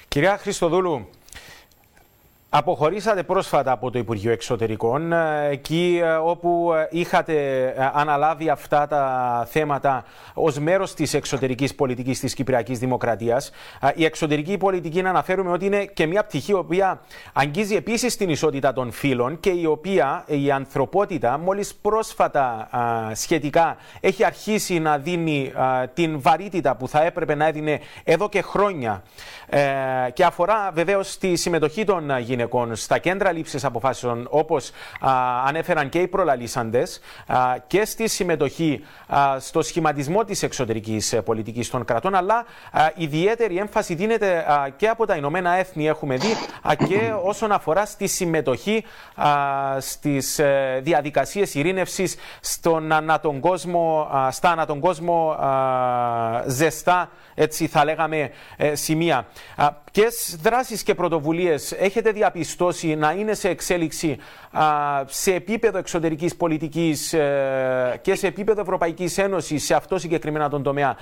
Κυρία 0.09 0.39
Χριστοδούλου, 0.39 1.09
Αποχωρήσατε 2.57 3.23
πρόσφατα 3.23 3.73
από 3.73 3.91
το 3.91 3.99
Υπουργείο 3.99 4.33
Εξωτερικών, 4.33 5.13
ε, 5.13 5.49
εκεί 5.51 6.01
ε, 6.03 6.13
όπου 6.13 6.73
ε, 6.75 6.89
είχατε 6.91 7.35
αναλάβει 7.95 8.49
αυτά 8.49 8.87
τα 8.87 9.47
θέματα 9.51 10.05
ως 10.35 10.59
μέρος 10.59 10.95
της 10.95 11.15
εξωτερικής 11.15 11.75
πολιτικής 11.75 12.21
της 12.21 12.35
Κυπριακής 12.35 12.79
Δημοκρατίας. 12.79 13.51
Η 13.95 14.05
εξωτερική 14.05 14.57
πολιτική, 14.57 15.03
να 15.03 15.09
αναφέρουμε 15.09 15.51
ότι 15.51 15.67
είναι 15.67 15.85
και 15.85 16.07
μια 16.07 16.25
πτυχή 16.25 16.51
η 16.51 16.55
οποία 16.55 17.01
αγγίζει 17.33 17.75
επίσης 17.75 18.17
την 18.17 18.29
ισότητα 18.29 18.73
των 18.73 18.93
φύλων 18.93 19.41
και 19.41 19.51
η 19.51 19.65
οποία 19.67 20.25
η 20.27 20.51
ανθρωπότητα 20.51 21.39
μόλις 21.39 21.75
πρόσφατα 21.75 22.69
σχετικά 23.13 23.77
έχει 24.01 24.25
αρχίσει 24.25 24.79
να 24.79 24.99
δίνει 24.99 25.53
την 25.95 26.21
βαρύτητα 26.21 26.77
που 26.77 26.89
θα 26.89 27.03
έπρεπε 27.03 27.35
να 27.35 27.47
έδινε 27.47 27.81
εδώ 28.05 28.29
και 28.29 28.43
χρόνια 28.43 29.03
και 30.13 30.25
αφορά 30.25 30.71
βεβαίως 30.75 31.19
τη 31.19 31.37
συμμετοχή 31.37 31.85
των 31.85 32.19
γυναικών 32.19 32.43
γυναικών 32.45 32.77
στα 32.77 32.99
κέντρα 32.99 33.33
λήψης 33.33 33.65
αποφάσεων, 33.65 34.27
όπως 34.31 34.71
ανέφεραν 35.47 35.89
και 35.89 35.99
οι 35.99 36.09
προλαλήσαντες, 36.09 37.01
και 37.67 37.85
στη 37.85 38.09
συμμετοχή 38.09 38.85
στο 39.39 39.63
σχηματισμό 39.63 40.25
της 40.25 40.43
εξωτερικής 40.43 41.13
ε, 41.13 41.23
πολιτικής 41.23 41.71
των 41.71 41.85
κρατών, 41.85 42.15
αλλά 42.15 42.45
ιδιαίτερη 42.95 43.57
έμφαση 43.57 43.95
δίνεται 43.95 44.45
και 44.77 44.89
από 44.89 45.07
τα 45.07 45.17
Ηνωμένα 45.17 45.53
Έθνη, 45.53 45.89
έχουμε 45.89 46.17
δει, 46.17 46.37
και 46.89 47.13
όσον 47.23 47.53
αφορά 47.53 47.87
στη 47.87 48.07
συμμετοχή 48.07 48.85
στις 49.79 50.39
ε, 50.39 50.81
διαδικασίες 50.83 51.55
ειρήνευσης 51.55 52.17
στον 52.41 52.93
ανά 52.93 53.21
κόσμο, 53.41 54.09
στα 54.31 54.51
ανά 54.51 54.67
τον 54.67 54.81
κόσμο 54.81 55.37
ζεστά, 56.47 57.11
έτσι 57.35 57.67
θα 57.67 57.85
λέγαμε, 57.85 58.31
ε, 58.57 58.75
σημεία. 58.75 59.27
Ποιες 59.93 60.37
δράσεις 60.43 60.83
και 60.83 60.95
πρωτοβουλίες 60.95 61.73
έχετε 61.73 62.11
διαπιστώσει 62.11 62.95
να 62.95 63.13
είναι 63.13 63.35
σε 63.35 63.49
εξέλιξη 63.49 64.19
σε 65.07 65.35
επίπεδο 65.35 65.79
εξωτερικής 65.79 66.37
πολιτικής 66.37 67.13
ε, 67.13 67.99
και 68.03 68.15
σε 68.15 68.27
επίπεδο 68.27 68.61
Ευρωπαϊκής 68.61 69.19
Ένωσης 69.19 69.65
σε 69.65 69.75
αυτό 69.75 69.99
συγκεκριμένα 69.99 70.49
τον 70.49 70.63
τομέα, 70.63 70.97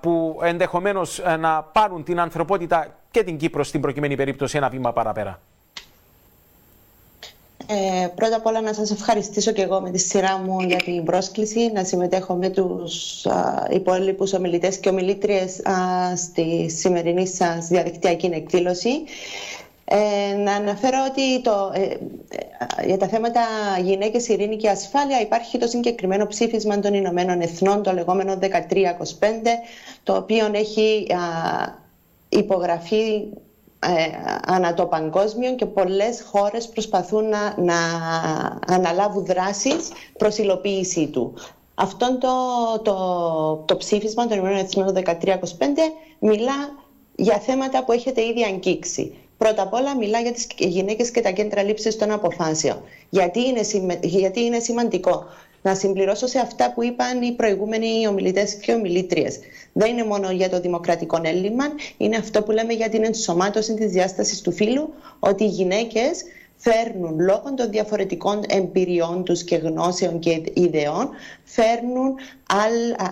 που 0.00 0.40
ενδεχομένως 0.42 1.18
ε, 1.18 1.36
να 1.36 1.62
πάρουν 1.62 2.04
την 2.04 2.20
ανθρωπότητα 2.20 2.86
και 3.10 3.22
την 3.22 3.36
Κύπρο 3.36 3.64
στην 3.64 3.80
προκειμένη 3.80 4.14
περίπτωση 4.16 4.56
ένα 4.56 4.68
βήμα 4.68 4.92
παραπέρα; 4.92 5.40
Ε, 7.68 8.06
πρώτα 8.14 8.36
απ' 8.36 8.46
όλα 8.46 8.60
να 8.60 8.72
σας 8.72 8.90
ευχαριστήσω 8.90 9.52
και 9.52 9.62
εγώ 9.62 9.80
με 9.80 9.90
τη 9.90 9.98
σειρά 9.98 10.38
μου 10.38 10.60
για 10.60 10.76
την 10.76 11.04
πρόσκληση 11.04 11.70
να 11.74 11.84
συμμετέχω 11.84 12.34
με 12.34 12.48
τους 12.48 13.26
α, 13.26 13.66
υπόλοιπους 13.70 14.32
ομιλητές 14.32 14.78
και 14.78 14.88
ομιλήτριες 14.88 15.60
α, 15.66 15.72
στη 16.16 16.70
σημερινή 16.70 17.26
σας 17.26 17.66
διαδικτυακή 17.66 18.26
εκδήλωση. 18.26 18.90
Ε, 19.88 20.34
να 20.36 20.52
αναφέρω 20.52 20.98
ότι 21.10 21.40
το, 21.42 21.70
ε, 21.74 21.82
ε, 21.82 22.86
για 22.86 22.96
τα 22.96 23.08
θέματα 23.08 23.40
γυναίκες, 23.82 24.28
ειρήνη 24.28 24.56
και 24.56 24.68
ασφάλεια 24.68 25.20
υπάρχει 25.20 25.58
το 25.58 25.66
συγκεκριμένο 25.66 26.26
ψήφισμα 26.26 26.78
των 26.78 26.94
Ηνωμένων 26.94 27.40
Εθνών, 27.40 27.82
το 27.82 27.92
λεγόμενο 27.92 28.38
1325, 28.42 28.46
το 30.02 30.16
οποίο 30.16 30.50
έχει 30.52 31.06
υπογραφεί 32.28 33.04
ε, 33.04 33.22
ανά 34.46 34.74
το 34.74 34.86
παγκόσμιο 34.86 35.54
και 35.54 35.66
πολλές 35.66 36.24
χώρες 36.30 36.68
προσπαθούν 36.68 37.28
να, 37.28 37.54
να 37.56 37.76
αναλάβουν 38.66 39.24
δράσεις 39.24 39.88
προς 40.18 40.38
υλοποίησή 40.38 41.06
του. 41.06 41.34
Αυτό 41.74 42.18
το, 42.18 42.28
το, 42.82 43.64
το 43.66 43.76
ψήφισμα 43.76 44.26
των 44.26 44.38
ΗΠΑ 44.38 45.18
1325 45.18 45.38
μιλά 46.18 46.52
για 47.16 47.38
θέματα 47.38 47.84
που 47.84 47.92
έχετε 47.92 48.24
ήδη 48.24 48.42
αγγίξει. 48.42 49.14
Πρώτα 49.38 49.62
απ' 49.62 49.72
όλα 49.72 49.96
μιλά 49.96 50.20
για 50.20 50.32
τις 50.32 50.46
γυναίκες 50.58 51.10
και 51.10 51.20
τα 51.20 51.30
κέντρα 51.30 51.62
λήψης 51.62 51.96
των 51.96 52.10
αποφάσεων. 52.10 52.82
Γιατί 53.08 53.40
είναι, 53.46 53.60
γιατί 54.02 54.40
είναι 54.44 54.58
σημαντικό 54.58 55.24
να 55.66 55.74
συμπληρώσω 55.74 56.26
σε 56.26 56.38
αυτά 56.38 56.72
που 56.72 56.82
είπαν 56.82 57.22
οι 57.22 57.32
προηγούμενοι 57.32 58.06
ομιλητές 58.08 58.54
και 58.54 58.72
ομιλήτριες. 58.72 59.38
Δεν 59.72 59.90
είναι 59.90 60.04
μόνο 60.04 60.30
για 60.30 60.48
το 60.48 60.60
δημοκρατικό 60.60 61.20
έλλειμμα, 61.22 61.64
είναι 61.96 62.16
αυτό 62.16 62.42
που 62.42 62.50
λέμε 62.50 62.72
για 62.72 62.88
την 62.88 63.04
ενσωμάτωση 63.04 63.74
της 63.74 63.90
διάστασης 63.90 64.40
του 64.40 64.52
φύλου, 64.52 64.94
ότι 65.18 65.44
οι 65.44 65.48
γυναίκες 65.48 66.22
φέρνουν 66.56 67.20
λόγω 67.20 67.54
των 67.56 67.70
διαφορετικών 67.70 68.42
εμπειριών 68.48 69.24
τους 69.24 69.44
και 69.44 69.56
γνώσεων 69.56 70.18
και 70.18 70.42
ιδεών, 70.54 71.08
φέρνουν, 71.44 72.14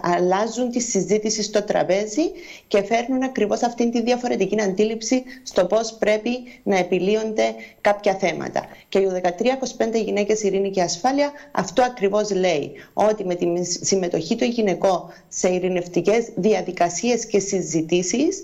αλλάζουν 0.03 0.71
τη 0.71 0.81
συζήτηση 0.81 1.43
στο 1.43 1.63
τραπέζι 1.63 2.23
και 2.69 2.83
φέρνουν 2.83 3.23
ακριβώς 3.23 3.63
αυτή 3.63 3.91
τη 3.91 4.03
διαφορετική 4.03 4.61
αντίληψη 4.61 5.23
στο 5.43 5.65
πώς 5.67 5.97
πρέπει 5.99 6.31
να 6.63 6.77
επιλύονται 6.79 7.55
κάποια 7.81 8.15
θέματα. 8.15 8.67
Και 8.89 8.99
οι 8.99 9.09
13-25 9.23 10.05
γυναίκες 10.05 10.43
ειρήνη 10.43 10.71
και 10.71 10.83
ασφάλεια 10.83 11.33
αυτό 11.53 11.83
ακριβώς 11.83 12.31
λέει, 12.31 12.73
ότι 12.93 13.25
με 13.25 13.35
τη 13.35 13.65
συμμετοχή 13.65 14.37
του 14.37 14.45
γυναικών 14.45 15.13
σε 15.29 15.49
ειρηνευτικές 15.49 16.29
διαδικασίες 16.35 17.27
και 17.27 17.39
συζητήσεις 17.39 18.43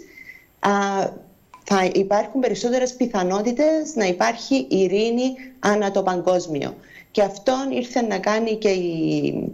θα 1.64 1.90
υπάρχουν 1.94 2.40
περισσότερες 2.40 2.94
πιθανότητες 2.94 3.94
να 3.94 4.04
υπάρχει 4.04 4.66
ειρήνη 4.68 5.34
ανά 5.58 5.90
το 5.90 6.02
παγκόσμιο. 6.02 6.74
Και 7.10 7.22
αυτόν 7.22 7.70
ήρθε 7.70 8.00
να 8.02 8.18
κάνει 8.18 8.56
και 8.56 8.68
η, 8.68 9.52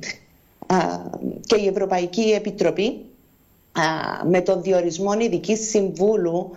και 1.47 1.57
η 1.57 1.67
Ευρωπαϊκή 1.67 2.33
Επιτροπή 2.33 3.05
με 4.25 4.40
τον 4.40 4.62
διορισμό 4.62 5.12
ειδική 5.21 5.56
συμβούλου 5.56 6.50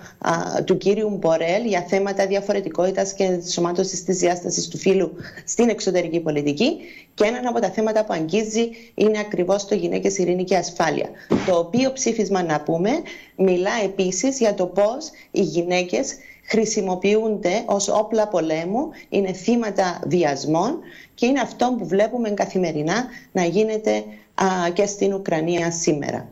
του 0.66 0.78
κύριου 0.78 1.18
Μπορέλ 1.18 1.66
για 1.66 1.86
θέματα 1.88 2.28
διαφορετικότητας 2.28 3.14
και 3.14 3.24
ενσωμάτωσης 3.24 4.04
της 4.04 4.18
διάστασης 4.18 4.68
του 4.68 4.78
φύλου 4.78 5.12
στην 5.46 5.70
εξωτερική 5.70 6.20
πολιτική. 6.20 6.78
Και 7.14 7.24
ένα 7.26 7.50
από 7.50 7.60
τα 7.60 7.70
θέματα 7.70 8.06
που 8.06 8.14
αγγίζει 8.14 8.70
είναι 8.96 9.20
ακριβώς 9.20 9.66
το 9.66 9.76
γυναίκες, 9.76 10.18
ειρήνη 10.18 10.44
και 10.44 10.56
ασφάλεια. 10.56 11.10
Το 11.46 11.58
οποίο 11.58 11.94
ψήφισμα, 11.94 12.44
να 12.44 12.62
πούμε, 12.62 12.90
μιλά 13.36 13.72
επίσης 13.84 14.38
για 14.38 14.54
το 14.54 14.66
πώς 14.66 15.10
οι 15.32 15.42
γυναίκες 15.42 16.16
χρησιμοποιούνται 16.44 17.64
ως 17.66 17.88
όπλα 17.88 18.28
πολέμου, 18.28 18.90
είναι 19.10 19.34
θύματα 19.34 20.00
βιασμών 20.08 20.80
και 21.16 21.26
είναι 21.26 21.40
αυτό 21.40 21.76
που 21.78 21.86
βλέπουμε 21.88 22.30
καθημερινά 22.30 23.06
να 23.32 23.44
γίνεται 23.44 24.04
και 24.74 24.86
στην 24.86 25.14
Ουκρανία 25.14 25.72
σήμερα. 25.72 26.30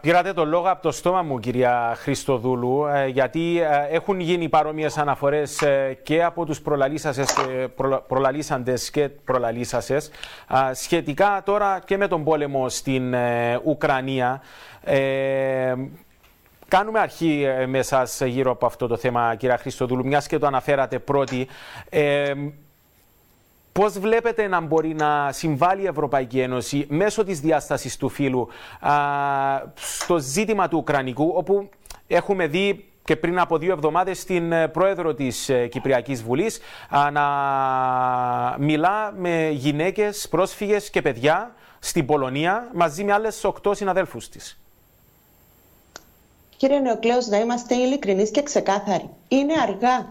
Πήρατε 0.00 0.32
το 0.32 0.44
λόγο 0.44 0.70
από 0.70 0.82
το 0.82 0.90
στόμα 0.90 1.22
μου, 1.22 1.38
κυρία 1.38 1.94
Χριστοδούλου, 1.96 2.86
ε, 2.86 3.06
γιατί 3.06 3.60
ε, 3.60 3.94
έχουν 3.94 4.20
γίνει 4.20 4.48
παρόμοιες 4.48 4.98
αναφορές 4.98 5.62
ε, 5.62 5.98
και 6.02 6.24
από 6.24 6.44
τους 6.44 6.60
προλαλήσαντες 8.06 8.90
και 8.90 9.08
προλαλήσασες 9.08 10.10
σχετικά 10.72 11.42
τώρα 11.44 11.80
και 11.84 11.96
με 11.96 12.08
τον 12.08 12.24
πόλεμο 12.24 12.68
στην 12.68 13.14
Ουκρανία. 13.64 14.42
Κάνουμε 16.68 16.98
αρχή 16.98 17.46
με 17.66 17.78
εσάς 17.78 18.20
γύρω 18.20 18.50
από 18.50 18.66
αυτό 18.66 18.86
το 18.86 18.96
θέμα, 18.96 19.34
κυρία 19.34 19.58
Χριστοδούλου, 19.58 20.06
μιας 20.06 20.26
και 20.26 20.38
το 20.38 20.46
αναφέρατε 20.46 20.98
πρώτη. 20.98 21.48
Πώς 23.72 23.98
βλέπετε 23.98 24.46
να 24.46 24.60
μπορεί 24.60 24.94
να 24.94 25.32
συμβάλλει 25.32 25.82
η 25.82 25.86
Ευρωπαϊκή 25.86 26.40
Ένωση 26.40 26.86
μέσω 26.88 27.24
της 27.24 27.40
διάστασης 27.40 27.96
του 27.96 28.08
φύλου 28.08 28.48
στο 29.74 30.18
ζήτημα 30.18 30.68
του 30.68 30.78
Ουκρανικού, 30.78 31.32
όπου 31.34 31.68
έχουμε 32.06 32.46
δει 32.46 32.84
και 33.04 33.16
πριν 33.16 33.38
από 33.38 33.58
δύο 33.58 33.72
εβδομάδες 33.72 34.24
την 34.24 34.52
ε, 34.52 34.68
πρόεδρο 34.68 35.14
της 35.14 35.48
ε, 35.48 35.66
Κυπριακής 35.66 36.22
Βουλής 36.22 36.60
να 37.12 37.22
μιλά 38.58 39.12
με 39.16 39.48
γυναίκες, 39.48 40.28
πρόσφυγες 40.28 40.90
και 40.90 41.02
παιδιά 41.02 41.54
στην 41.78 42.06
Πολωνία 42.06 42.68
μαζί 42.72 43.04
με 43.04 43.12
άλλες 43.12 43.44
οκτώ 43.44 43.74
συναδέλφους 43.74 44.28
της. 44.28 44.58
Κύριε 46.56 46.78
Νεοκλέος, 46.78 47.26
να 47.26 47.38
είμαστε 47.38 47.74
ειλικρινείς 47.74 48.30
και 48.30 48.42
ξεκάθαροι. 48.42 49.08
Είναι 49.28 49.52
αργά 49.62 50.06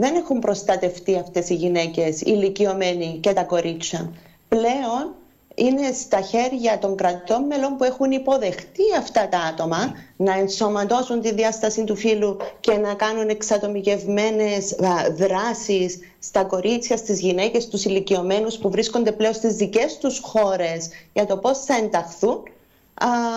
δεν 0.00 0.14
έχουν 0.14 0.38
προστατευτεί 0.38 1.16
αυτές 1.16 1.48
οι 1.48 1.54
γυναίκες, 1.54 2.20
οι 2.20 2.24
ηλικιωμένοι 2.26 3.18
και 3.20 3.32
τα 3.32 3.42
κορίτσια. 3.44 4.12
Πλέον 4.48 5.14
είναι 5.54 5.92
στα 5.92 6.20
χέρια 6.20 6.78
των 6.78 6.96
κρατών 6.96 7.44
μελών 7.46 7.76
που 7.76 7.84
έχουν 7.84 8.10
υποδεχτεί 8.10 8.82
αυτά 8.98 9.28
τα 9.28 9.38
άτομα 9.38 9.92
να 10.16 10.32
ενσωματώσουν 10.38 11.20
τη 11.20 11.34
διάσταση 11.34 11.84
του 11.84 11.96
φύλου 11.96 12.36
και 12.60 12.72
να 12.76 12.94
κάνουν 12.94 13.28
εξατομικευμένες 13.28 14.76
δράσεις 15.12 15.98
στα 16.18 16.44
κορίτσια, 16.44 16.96
στις 16.96 17.20
γυναίκες, 17.20 17.62
στους 17.62 17.84
ηλικιωμένους 17.84 18.56
που 18.58 18.70
βρίσκονται 18.70 19.12
πλέον 19.12 19.34
στις 19.34 19.54
δικές 19.54 19.98
τους 19.98 20.20
χώρες 20.22 20.88
για 21.12 21.26
το 21.26 21.36
πώς 21.36 21.58
θα 21.58 21.74
ενταχθούν 21.76 22.42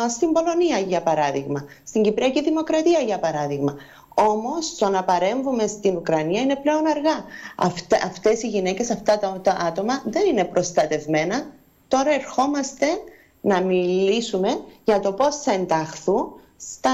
στην 0.09 0.31
Πολωνία 0.31 0.77
για 0.77 1.01
παράδειγμα, 1.01 1.65
στην 1.83 2.01
Κυπριακή 2.01 2.41
Δημοκρατία 2.41 2.99
για 2.99 3.19
παράδειγμα. 3.19 3.75
Όμως 4.15 4.75
το 4.77 4.89
να 4.89 5.03
παρέμβουμε 5.03 5.67
στην 5.67 5.95
Ουκρανία 5.95 6.41
είναι 6.41 6.55
πλέον 6.55 6.87
αργά. 6.87 7.23
Αυτα, 7.55 7.97
αυτές 8.05 8.43
οι 8.43 8.47
γυναίκες, 8.47 8.89
αυτά 8.91 9.19
τα, 9.41 9.51
άτομα 9.67 10.01
δεν 10.05 10.25
είναι 10.27 10.43
προστατευμένα. 10.43 11.45
Τώρα 11.87 12.11
ερχόμαστε 12.11 12.85
να 13.41 13.61
μιλήσουμε 13.61 14.59
για 14.83 14.99
το 14.99 15.13
πώς 15.13 15.35
θα 15.41 15.51
ενταχθούν 15.51 16.33
στα, 16.57 16.91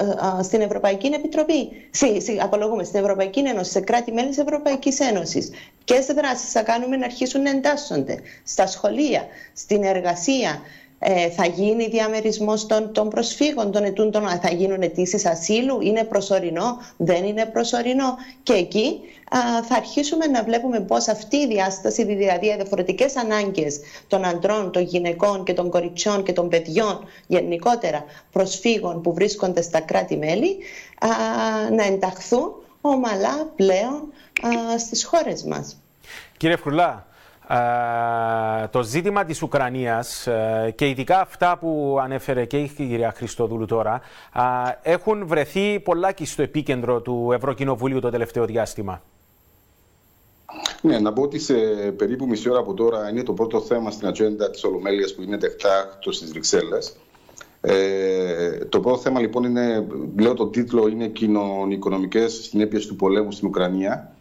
ε, 0.00 0.38
ε, 0.38 0.42
στην 0.42 0.60
Ευρωπαϊκή 0.60 1.06
Επιτροπή. 1.06 1.68
Σι, 1.90 2.20
σι, 2.20 2.38
απολογούμε, 2.40 2.84
στην 2.84 3.00
Ευρωπαϊκή 3.00 3.40
Ένωση, 3.40 3.70
σε 3.70 3.80
κράτη-μέλη 3.80 4.28
της 4.28 4.38
Ευρωπαϊκής 4.38 5.00
Ένωσης. 5.00 5.50
Ποιες 5.84 6.06
δράσεις 6.06 6.50
θα 6.52 6.62
κάνουμε 6.62 6.96
να 6.96 7.04
αρχίσουν 7.04 7.42
να 7.42 7.50
εντάσσονται; 7.50 8.20
Στα 8.44 8.66
σχολεία, 8.66 9.26
στην 9.52 9.82
εργασία, 9.84 10.60
ε, 10.98 11.30
θα 11.30 11.46
γίνει 11.46 11.88
διαμερισμός 11.88 12.66
των, 12.66 12.92
των 12.92 13.08
προσφύγων, 13.08 13.72
των 13.72 13.84
ετούντων, 13.84 14.28
θα 14.28 14.50
γίνουν 14.50 14.82
αιτήσεις 14.82 15.26
ασύλου, 15.26 15.80
είναι 15.80 16.04
προσωρινό, 16.04 16.78
δεν 16.96 17.24
είναι 17.24 17.46
προσωρινό. 17.46 18.16
Και 18.42 18.52
εκεί 18.52 19.00
θα 19.68 19.76
αρχίσουμε 19.76 20.26
να 20.26 20.42
βλέπουμε 20.42 20.80
πώς 20.80 21.08
αυτή 21.08 21.36
η 21.36 21.46
διάσταση, 21.46 22.04
δηλαδή 22.04 22.46
οι 22.46 22.54
διαφορετικές 22.54 23.16
ανάγκες 23.16 23.80
των 24.06 24.24
αντρών, 24.24 24.72
των 24.72 24.82
γυναικών 24.82 25.44
και 25.44 25.52
των 25.52 25.70
κοριτσιών 25.70 26.22
και 26.22 26.32
των 26.32 26.48
παιδιών 26.48 27.04
γενικότερα 27.26 28.04
προσφύγων 28.32 29.02
που 29.02 29.14
βρίσκονται 29.14 29.62
στα 29.62 29.80
κράτη-μέλη, 29.80 30.56
να 31.76 31.84
ενταχθούν 31.84 32.52
ομαλά 32.80 33.50
πλέον 33.56 34.12
στις 34.78 35.04
χώρες 35.04 35.42
μας. 35.42 35.80
Κύριε 36.36 36.56
Φρουλά, 36.56 37.06
το 38.70 38.82
ζήτημα 38.82 39.24
της 39.24 39.42
Ουκρανίας 39.42 40.26
ε, 40.26 40.72
και 40.76 40.88
ειδικά 40.88 41.20
αυτά 41.20 41.58
που 41.58 41.98
ανέφερε 42.02 42.44
και 42.44 42.58
η 42.58 42.68
κυρία 42.68 43.12
Χριστοδούλου 43.16 43.66
τώρα 43.66 44.00
έχουν 44.82 45.26
βρεθεί 45.26 45.80
πολλάκι 45.80 46.24
στο 46.24 46.42
επίκεντρο 46.42 47.00
του 47.00 47.30
Ευρωκοινοβουλίου 47.32 48.00
το 48.00 48.10
τελευταίο 48.10 48.44
διάστημα. 48.44 49.02
Ναι, 50.82 50.98
να 50.98 51.12
πω 51.12 51.22
ότι 51.22 51.38
σε 51.38 51.54
περίπου 51.96 52.26
μισή 52.26 52.50
ώρα 52.50 52.58
από 52.58 52.74
τώρα 52.74 53.10
είναι 53.10 53.22
το 53.22 53.32
πρώτο 53.32 53.60
θέμα 53.60 53.90
στην 53.90 54.08
ατζέντα 54.08 54.50
της 54.50 54.64
Ολομέλειας 54.64 55.14
που 55.14 55.22
είναι 55.22 55.38
τεκτάκτο 55.38 56.12
στις 56.12 56.30
Βρυξέλλες. 56.30 56.96
Ε, 57.60 58.64
το 58.64 58.80
πρώτο 58.80 58.98
θέμα 58.98 59.20
λοιπόν 59.20 59.44
είναι, 59.44 59.86
λέω 60.18 60.34
το 60.34 60.46
τίτλο, 60.46 60.88
είναι 60.88 61.06
κοινωνικονομικές 61.06 62.32
συνέπειες 62.32 62.86
του 62.86 62.96
πολέμου 62.96 63.32
στην 63.32 63.48
Ουκρανία 63.48 64.15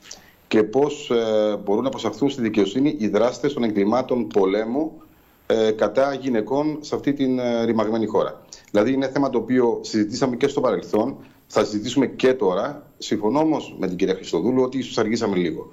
και 0.56 0.64
πώς 0.64 1.10
ε, 1.10 1.58
μπορούν 1.64 1.84
να 1.84 1.90
προσαχθούν 1.90 2.30
στη 2.30 2.42
δικαιοσύνη 2.42 2.96
οι 3.00 3.08
δράστες 3.08 3.54
των 3.54 3.64
εγκλημάτων 3.64 4.28
πολέμου 4.28 5.02
ε, 5.48 5.72
κατά 5.72 6.14
γυναικών 6.14 6.78
σε 6.82 6.96
αυτή 6.96 7.14
την 7.14 7.40
ε, 7.40 7.66
ρημαγμένη 7.66 8.06
χώρα. 8.06 8.42
Δηλαδή 8.72 8.94
είναι 8.94 9.08
θέμα 9.08 9.30
το 9.30 9.38
οποίο 9.38 9.80
συζητήσαμε 9.82 10.36
και 10.36 10.48
στο 10.48 10.62
παρελθόν, 10.62 11.18
θα 11.48 11.64
συζητήσουμε 11.64 12.08
και 12.08 12.34
τώρα. 12.34 12.92
Συμφωνώ 12.98 13.40
όμως 13.40 13.76
με 13.80 13.88
την 13.88 13.98
κυρία 13.98 14.14
Χριστοδούλου 14.14 14.64
ότι 14.64 14.78
ίσως 14.78 14.98
αργήσαμε 14.98 15.36
λίγο. 15.36 15.70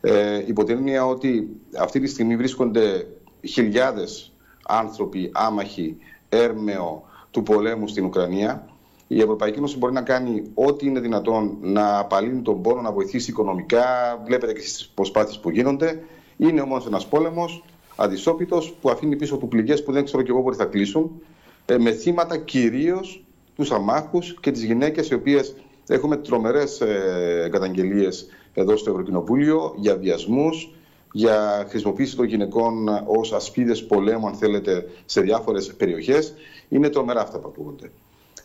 Ε, 0.00 0.44
υπό 0.46 0.64
την 0.64 0.76
έννοια 0.76 1.06
ότι 1.06 1.48
αυτή 1.78 2.00
τη 2.00 2.06
στιγμή 2.06 2.36
βρίσκονται 2.36 3.06
χιλιάδες 3.48 4.32
άνθρωποι 4.66 5.30
άμαχοι, 5.32 5.96
έρμεο 6.28 7.02
του 7.30 7.42
πολέμου 7.42 7.88
στην 7.88 8.04
Ουκρανία 8.04 8.68
η 9.08 9.20
Ευρωπαϊκή 9.20 9.58
Ένωση 9.58 9.78
μπορεί 9.78 9.92
να 9.92 10.02
κάνει 10.02 10.42
ό,τι 10.54 10.86
είναι 10.86 11.00
δυνατόν 11.00 11.56
να 11.60 11.98
απαλύνει 11.98 12.42
τον 12.42 12.62
πόνο, 12.62 12.80
να 12.80 12.92
βοηθήσει 12.92 13.30
οικονομικά. 13.30 13.84
Βλέπετε 14.24 14.52
και 14.52 14.60
στις 14.60 14.88
προσπάθειες 14.88 15.38
που 15.38 15.50
γίνονται. 15.50 16.02
Είναι 16.36 16.60
όμως 16.60 16.86
ένας 16.86 17.06
πόλεμος 17.06 17.64
αντισόπιτος 17.96 18.74
που 18.80 18.90
αφήνει 18.90 19.16
πίσω 19.16 19.36
του 19.36 19.48
πληγές 19.48 19.82
που 19.82 19.92
δεν 19.92 20.04
ξέρω 20.04 20.22
και 20.22 20.30
εγώ 20.30 20.42
πότε 20.42 20.56
θα 20.56 20.64
κλείσουν. 20.64 21.22
Ε, 21.66 21.78
με 21.78 21.92
θύματα 21.92 22.36
κυρίως 22.36 23.24
τους 23.56 23.70
αμάχους 23.70 24.36
και 24.40 24.50
τις 24.50 24.62
γυναίκες, 24.62 25.08
οι 25.08 25.14
οποίες 25.14 25.54
έχουμε 25.88 26.16
τρομερές 26.16 26.80
ε, 26.80 27.48
καταγγελίες 27.52 28.28
εδώ 28.54 28.76
στο 28.76 28.90
Ευρωκοινοβούλιο 28.90 29.74
για 29.76 29.96
βιασμούς, 29.96 30.72
για 31.12 31.66
χρησιμοποίηση 31.68 32.16
των 32.16 32.26
γυναικών 32.26 32.88
ως 33.06 33.32
ασπίδες 33.32 33.86
πολέμου, 33.86 34.26
αν 34.26 34.34
θέλετε, 34.34 34.88
σε 35.04 35.20
διάφορες 35.20 35.74
περιοχές. 35.74 36.34
Είναι 36.68 36.88
τρομερά 36.88 37.20
αυτά 37.20 37.38
που 37.38 37.48
ακούγονται. 37.48 37.90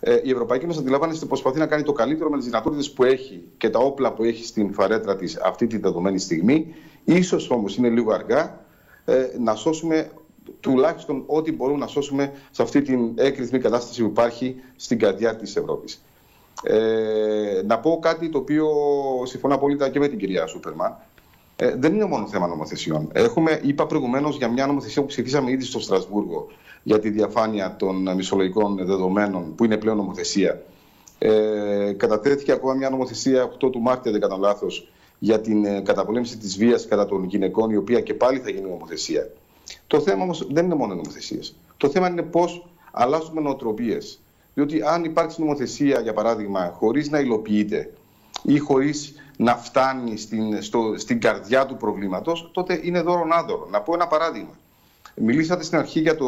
Ε, 0.06 0.20
η 0.24 0.32
Ευρωπαϊκή 0.32 0.63
Ένωση 0.63 0.80
αντιλαμβάνεστε 0.80 1.26
προσπαθεί 1.26 1.60
να 1.60 1.66
κάνει 1.66 1.84
το 1.84 1.92
καλύτερο 1.92 2.30
με 2.30 2.38
τις 2.38 2.46
δυνατότητες 2.46 2.92
που 2.92 3.04
έχει 3.04 3.44
και 3.58 3.70
τα 3.70 3.80
όπλα 3.80 4.13
που 4.13 4.24
έχει 4.24 4.46
στην 4.46 4.74
φαρέτρα 4.74 5.16
της 5.16 5.38
αυτή 5.38 5.68
τη 5.68 5.78
δεδομένη 5.78 6.20
στιγμή. 6.20 6.74
σω 7.24 7.38
όμως 7.50 7.76
είναι 7.76 7.89
λίγο 7.89 8.13
αργά 8.13 8.66
ε, 9.06 9.28
να 9.39 9.56
σώσουμε 9.56 10.12
τουλάχιστον 10.60 11.24
ό,τι 11.26 11.52
μπορούμε 11.52 11.78
να 11.78 11.88
σώσουμε 11.88 12.32
σε 12.52 12.62
αυτή 12.62 12.82
την 12.82 13.12
έκρηθμη 13.16 13.60
κατάσταση 13.60 14.02
που 14.02 14.08
υπάρχει 14.08 14.56
στην 14.76 15.00
καρδιά 15.00 15.36
της 15.36 15.56
Ευρώπης. 15.56 16.04
Ε, 16.63 17.62
να 17.66 17.80
πω 17.80 18.00
κάτι 18.02 18.30
το 18.30 18.38
οποίο 18.38 18.68
συμφωνώ 19.24 19.56
απόλυτα 19.56 19.89
και 19.89 20.00
με 20.00 20.08
την 20.08 20.18
κυρία 20.18 20.48
Σούπερμαν. 20.48 20.98
Ε, 21.56 21.76
δεν 21.76 21.94
είναι 21.94 22.06
μόνο 22.06 22.28
θέμα 22.28 22.48
νομοθεσιών. 22.48 23.10
Έχουμε, 23.13 23.60
είπα 23.63 23.86
προηγουμένως 23.86 24.38
για 24.38 24.50
μια 24.50 24.66
νομοθεσία 24.66 25.02
που 25.02 25.08
ψηφίσαμε 25.08 25.52
ήδη 25.52 25.63
στο 25.63 25.80
Στρασβούργο 25.80 26.48
για 26.84 27.00
τη 27.00 27.10
διαφάνεια 27.10 27.76
των 27.76 28.15
μισολογικών 28.15 28.76
δεδομένων, 28.86 29.56
που 29.56 29.65
είναι 29.65 29.78
πλέον 29.78 29.98
νομοθεσία. 29.98 30.62
Ε, 31.19 31.93
κατατέθηκε 31.98 32.52
ακόμα 32.52 32.74
μια 32.74 32.89
νομοθεσία 32.89 33.52
8 33.63 33.72
του 33.72 33.80
Μάρτια, 33.80 34.12
δεν 34.12 34.22
κάνω 34.22 34.38
λάθος, 34.38 34.88
για 35.19 35.41
την 35.41 35.65
ε, 35.65 35.82
καταπολέμηση 35.82 36.38
της 36.38 36.58
βίας 36.58 36.88
κατά 36.88 37.06
των 37.06 37.24
γυναικών, 37.24 37.69
η 37.69 37.76
οποία 37.76 38.02
και 38.02 38.13
πάλι 38.13 38.39
θα 38.39 38.50
γίνει 38.50 38.69
νομοθεσία. 38.69 39.30
Το 39.88 40.00
θέμα 40.00 40.24
όμως 40.24 40.48
δεν 40.52 40.65
είναι 40.65 40.76
μόνο 40.76 40.96
νομοθεσίες. 40.96 41.56
Το 41.78 41.89
θέμα 41.89 42.10
είναι 42.10 42.22
πώς 42.22 42.65
αλλάζουμε 42.91 43.41
νοοτροπίες. 43.41 44.22
Διότι 44.54 44.82
αν 44.82 45.04
υπάρξει 45.04 45.41
νομοθεσία, 45.41 46.00
για 46.00 46.13
παράδειγμα, 46.13 46.74
χωρίς 46.78 47.10
να 47.10 47.19
υλοποιείται 47.19 47.93
ή 48.43 48.58
χωρίς 48.58 49.13
να 49.38 49.56
φτάνει 49.56 50.17
στην, 50.17 50.62
στο, 50.62 50.93
στην 50.98 51.19
καρδιά 51.19 51.65
του 51.65 51.78
προβλήματος, 51.78 52.50
τότε 52.54 52.80
είναι 52.84 53.02
δώρο 53.02 53.28
άδωρο. 53.32 53.67
Να 53.72 53.82
πω 53.82 53.93
ένα 53.93 54.08
παράδειγμα. 54.08 54.58
Μιλήσατε 55.15 55.63
στην 55.63 55.78
αρχή 55.78 55.99
για 55.99 56.15
το, 56.15 56.28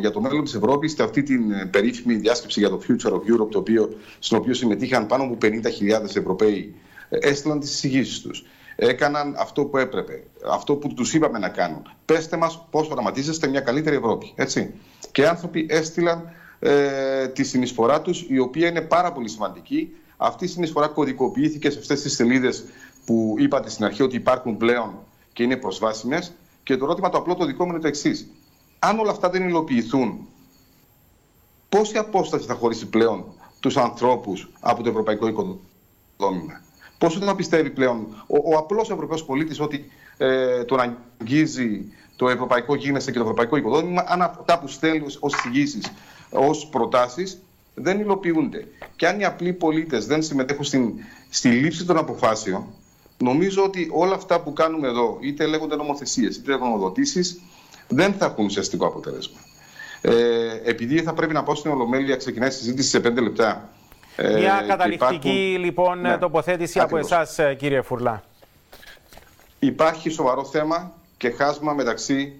για 0.00 0.10
το 0.10 0.20
μέλλον 0.20 0.44
της 0.44 0.54
Ευρώπης, 0.54 0.92
σε 0.92 1.02
αυτή 1.02 1.22
την 1.22 1.52
ε, 1.52 1.66
περίφημη 1.66 2.14
διάσκεψη 2.14 2.60
για 2.60 2.68
το 2.68 2.80
Future 2.88 3.12
of 3.12 3.16
Europe, 3.16 3.50
το 3.50 3.58
οποίο, 3.58 3.96
στην 4.18 4.36
οποία 4.36 4.54
συμμετείχαν 4.54 5.06
πάνω 5.06 5.22
από 5.22 5.36
50.000 5.42 6.16
Ευρωπαίοι, 6.16 6.74
ε, 7.08 7.18
έστειλαν 7.20 7.60
τις 7.60 7.72
εισηγήσεις 7.72 8.20
τους. 8.20 8.44
Έκαναν 8.76 9.34
αυτό 9.38 9.64
που 9.64 9.78
έπρεπε, 9.78 10.22
αυτό 10.50 10.74
που 10.76 10.94
τους 10.94 11.14
είπαμε 11.14 11.38
να 11.38 11.48
κάνουν. 11.48 11.82
Πέστε 12.04 12.36
μας 12.36 12.66
πώς 12.70 12.88
οραματίζεστε 12.88 13.48
μια 13.48 13.60
καλύτερη 13.60 13.96
Ευρώπη. 13.96 14.32
Έτσι. 14.34 14.74
Και 15.12 15.26
άνθρωποι 15.26 15.66
έστειλαν 15.68 16.30
ε, 16.58 17.28
τη 17.28 17.44
συνεισφορά 17.44 18.00
τους, 18.02 18.26
η 18.28 18.38
οποία 18.38 18.68
είναι 18.68 18.80
πάρα 18.80 19.12
πολύ 19.12 19.28
σημαντική. 19.28 19.94
Αυτή 20.16 20.44
η 20.44 20.48
συνεισφορά 20.48 20.88
κωδικοποιήθηκε 20.88 21.70
σε 21.70 21.78
αυτές 21.78 22.02
τις 22.02 22.14
σελίδες 22.14 22.64
που 23.04 23.34
είπατε 23.38 23.70
στην 23.70 23.84
αρχή 23.84 24.02
ότι 24.02 24.16
υπάρχουν 24.16 24.56
πλέον 24.56 24.98
και 25.32 25.42
είναι 25.42 25.56
προσβάσιμες. 25.56 26.32
Και 26.66 26.76
το 26.76 26.84
ερώτημα 26.84 27.08
το 27.08 27.18
απλό 27.18 27.34
το 27.34 27.44
δικό 27.44 27.64
μου 27.64 27.70
είναι 27.70 27.80
το 27.80 27.86
εξής. 27.88 28.26
αν 28.78 28.98
όλα 28.98 29.10
αυτά 29.10 29.30
δεν 29.30 29.48
υλοποιηθούν, 29.48 30.26
πόση 31.68 31.98
απόσταση 31.98 32.46
θα 32.46 32.54
χωρίσει 32.54 32.86
πλέον 32.86 33.24
τους 33.60 33.76
ανθρώπους 33.76 34.50
από 34.60 34.82
το 34.82 34.88
ευρωπαϊκό 34.88 35.26
οικοδόμημα; 35.26 36.60
Πόσο 36.98 37.18
θα 37.20 37.34
πιστεύει 37.34 37.70
πλέον 37.70 38.06
ο, 38.26 38.54
ο 38.54 38.56
απλός 38.56 38.90
Ευρωπαίος 38.90 39.24
πολίτης 39.24 39.60
ότι 39.60 39.90
ε, 40.16 40.64
τον 40.64 40.96
αγγίζει 41.20 41.92
το 42.16 42.28
ευρωπαϊκό 42.28 42.74
γίνεσαι 42.74 43.10
και 43.10 43.16
το 43.16 43.22
ευρωπαϊκό 43.22 43.56
οικοδόμημα, 43.56 44.04
αν 44.06 44.22
αυτά 44.22 44.58
που 44.58 44.68
στέλνουν 44.68 45.10
ως 45.20 45.34
εισηγήσεις, 45.34 45.92
ως 46.30 46.66
προτάσεις, 46.66 47.38
δεν 47.74 48.00
υλοποιούνται; 48.00 48.68
Και 48.96 49.06
αν 49.08 49.20
οι 49.20 49.24
απλοί 49.24 49.52
πολίτες 49.52 50.06
δεν 50.06 50.22
συμμετέχουν 50.22 50.64
στην, 50.64 50.92
στη 51.30 51.48
λήψη 51.48 51.84
των 51.84 51.96
αποφάσεων, 51.96 52.66
νομίζω 53.18 53.62
ότι 53.64 53.88
όλα 53.92 54.14
αυτά 54.14 54.40
που 54.40 54.52
κάνουμε 54.52 54.88
εδώ, 54.88 55.18
είτε 55.20 55.46
λέγονται 55.46 55.76
νομοθεσίες, 55.76 56.36
είτε 56.36 56.54
γνωμοδοτήσεις, 56.54 57.40
δεν 57.88 58.12
θα 58.12 58.24
έχουν 58.24 58.44
ουσιαστικό 58.44 58.86
αποτέλεσμα. 58.86 59.38
Ε, 60.00 60.12
επειδή 60.64 61.02
θα 61.02 61.12
πρέπει 61.12 61.32
να 61.32 61.42
πω 61.42 61.54
στην 61.54 61.70
Ολομέλεια, 61.70 62.16
ξεκινάει 62.16 62.48
η 62.48 62.52
συζήτηση 62.52 62.88
σε 62.88 63.00
πέντε 63.00 63.20
λεπτά. 63.20 63.68
Ε, 64.16 64.38
Μια 64.38 64.64
καταληκτική 64.68 65.28
υπάρχουν... 65.28 65.64
λοιπόν 65.64 66.00
ναι, 66.00 66.18
τοποθέτηση 66.18 66.80
ακριβώς. 66.80 67.12
από 67.12 67.22
εσάς, 67.22 67.38
ε, 67.38 67.54
κύριε 67.54 67.82
Φουρλά. 67.82 68.22
Υπάρχει 69.58 70.10
σοβαρό 70.10 70.44
θέμα 70.44 70.92
και 71.16 71.30
χάσμα 71.30 71.72
μεταξύ. 71.72 72.32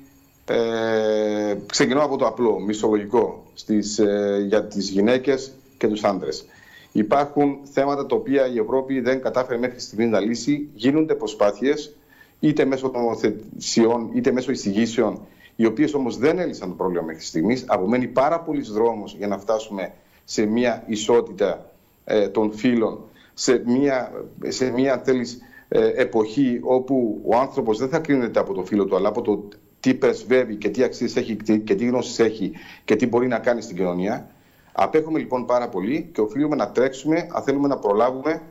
Ε, 0.44 1.56
ξεκινώ 1.66 2.02
από 2.02 2.16
το 2.16 2.26
απλό, 2.26 2.60
μισολογικό, 2.60 3.44
στις, 3.54 3.98
ε, 3.98 4.44
για 4.48 4.64
τις 4.64 4.88
γυναίκες 4.88 5.52
και 5.78 5.88
τους 5.88 6.04
άντρες. 6.04 6.44
Υπάρχουν 6.92 7.58
θέματα 7.62 8.06
τα 8.06 8.16
οποία 8.16 8.46
η 8.46 8.58
Ευρώπη 8.58 9.00
δεν 9.00 9.20
κατάφερε 9.22 9.58
μέχρι 9.58 9.80
στιγμής 9.80 10.08
να 10.08 10.20
λύσει. 10.20 10.68
Γίνονται 10.74 11.14
προσπάθειες 11.14 11.96
είτε 12.40 12.64
μέσω 12.64 12.90
νομοθεσιών 12.94 14.10
είτε 14.14 14.32
μέσω 14.32 14.50
εισηγήσεων, 14.50 15.20
οι 15.56 15.66
οποίες 15.66 15.94
όμως 15.94 16.16
δεν 16.18 16.38
έλυσαν 16.38 16.68
το 16.68 16.74
πρόβλημα 16.74 17.02
μέχρι 17.04 17.22
στιγμής. 17.22 17.64
Απομένει 17.66 18.06
πάρα 18.06 18.40
πολλή 18.40 18.62
δρόμος 18.62 19.14
για 19.18 19.26
να 19.26 19.38
φτάσουμε 19.38 19.92
σε 20.24 20.46
μια 20.46 20.82
ισότητα 20.86 21.70
ε, 22.04 22.28
των 22.28 22.52
φύλων, 22.52 23.00
σε 23.34 23.62
μια, 23.66 24.12
σε 24.46 24.70
μια 24.70 25.02
θέλεις, 25.04 25.40
ε, 25.68 25.92
εποχή 25.94 26.60
όπου 26.62 27.20
ο 27.24 27.36
άνθρωπος 27.36 27.78
δεν 27.78 27.88
θα 27.88 27.98
κρίνεται 27.98 28.40
από 28.40 28.54
το 28.54 28.64
φύλο 28.64 28.84
του, 28.84 28.96
αλλά 28.96 29.08
από 29.08 29.22
το 29.22 29.48
τι 29.80 29.94
πρεσβεύει 29.94 30.56
και 30.56 30.68
τι 30.68 30.82
αξίες 30.82 31.16
έχει 31.16 31.36
και 31.64 31.74
τι 31.74 31.86
γνώσεις 31.86 32.18
έχει 32.18 32.52
και 32.84 32.96
τι 32.96 33.06
μπορεί 33.06 33.26
να 33.26 33.38
κάνει 33.38 33.62
στην 33.62 33.76
κοινωνία. 33.76 34.30
Απέχουμε 34.78 35.18
λοιπόν 35.18 35.46
πάρα 35.46 35.68
πολύ 35.68 36.10
και 36.12 36.20
οφείλουμε 36.20 36.56
να 36.56 36.70
τρέξουμε 36.70 37.28
αν 37.32 37.42
θέλουμε 37.42 37.68
να 37.68 37.78
προλάβουμε 37.78 38.42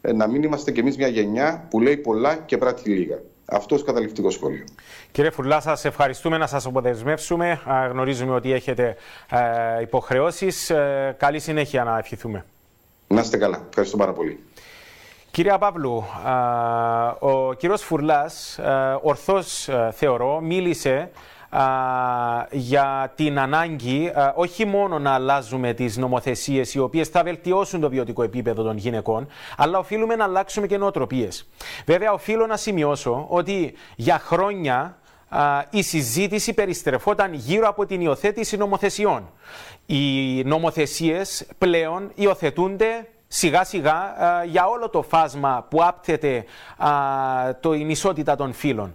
ε, 0.00 0.12
να 0.12 0.26
μην 0.26 0.42
είμαστε 0.42 0.70
κι 0.70 0.80
εμείς 0.80 0.96
μια 0.96 1.08
γενιά 1.08 1.66
που 1.70 1.80
λέει 1.80 1.96
πολλά 1.96 2.36
και 2.36 2.58
πράττει 2.58 2.90
λίγα. 2.90 3.18
Αυτός 3.44 3.84
καταληκτικός 3.84 4.34
σχόλιος. 4.34 4.68
Κύριε 5.12 5.30
Φουρλά, 5.30 5.60
σας 5.60 5.84
ευχαριστούμε 5.84 6.38
να 6.38 6.46
σας 6.46 6.66
αποδεσμεύσουμε. 6.66 7.60
Γνωρίζουμε 7.90 8.34
ότι 8.34 8.52
έχετε 8.52 8.96
ε, 9.30 9.82
υποχρεώσεις. 9.82 10.70
Ε, 10.70 11.14
καλή 11.18 11.38
συνέχεια 11.38 11.84
να 11.84 11.98
ευχηθούμε. 11.98 12.44
Να 13.06 13.20
είστε 13.20 13.36
καλά. 13.36 13.64
Ευχαριστώ 13.68 13.96
πάρα 13.96 14.12
πολύ. 14.12 14.44
Κύριε 15.30 15.58
Παύλου, 15.58 16.04
ο 17.18 17.52
κύριος 17.52 17.82
Φουρλάς 17.82 18.60
ορθώς 19.02 19.68
θεωρώ 19.92 20.40
μίλησε 20.40 21.10
για 22.50 23.12
την 23.14 23.38
ανάγκη 23.38 24.12
όχι 24.34 24.64
μόνο 24.64 24.98
να 24.98 25.10
αλλάζουμε 25.10 25.72
τις 25.72 25.96
νομοθεσίες 25.96 26.74
οι 26.74 26.78
οποίες 26.78 27.08
θα 27.08 27.22
βελτιώσουν 27.22 27.80
το 27.80 27.88
βιωτικό 27.88 28.22
επίπεδο 28.22 28.62
των 28.62 28.76
γυναικών, 28.76 29.26
αλλά 29.56 29.78
οφείλουμε 29.78 30.16
να 30.16 30.24
αλλάξουμε 30.24 30.66
και 30.66 30.78
νοοτροπίες. 30.78 31.48
Βέβαια, 31.86 32.12
οφείλω 32.12 32.46
να 32.46 32.56
σημειώσω 32.56 33.26
ότι 33.28 33.74
για 33.96 34.18
χρόνια 34.18 34.98
η 35.70 35.82
συζήτηση 35.82 36.54
περιστρεφόταν 36.54 37.32
γύρω 37.32 37.68
από 37.68 37.86
την 37.86 38.00
υιοθέτηση 38.00 38.56
νομοθεσιών. 38.56 39.30
Οι 39.86 40.42
νομοθεσίες 40.44 41.46
πλέον 41.58 42.10
υιοθετούνται 42.14 43.08
σιγά 43.28 43.64
σιγά 43.64 44.14
για 44.46 44.66
όλο 44.66 44.88
το 44.88 45.02
φάσμα 45.02 45.66
που 45.70 45.84
άπτεται 45.84 46.44
το, 47.60 47.74
η 47.74 47.86
ισότητα 47.88 48.36
των 48.36 48.52
φύλων. 48.52 48.94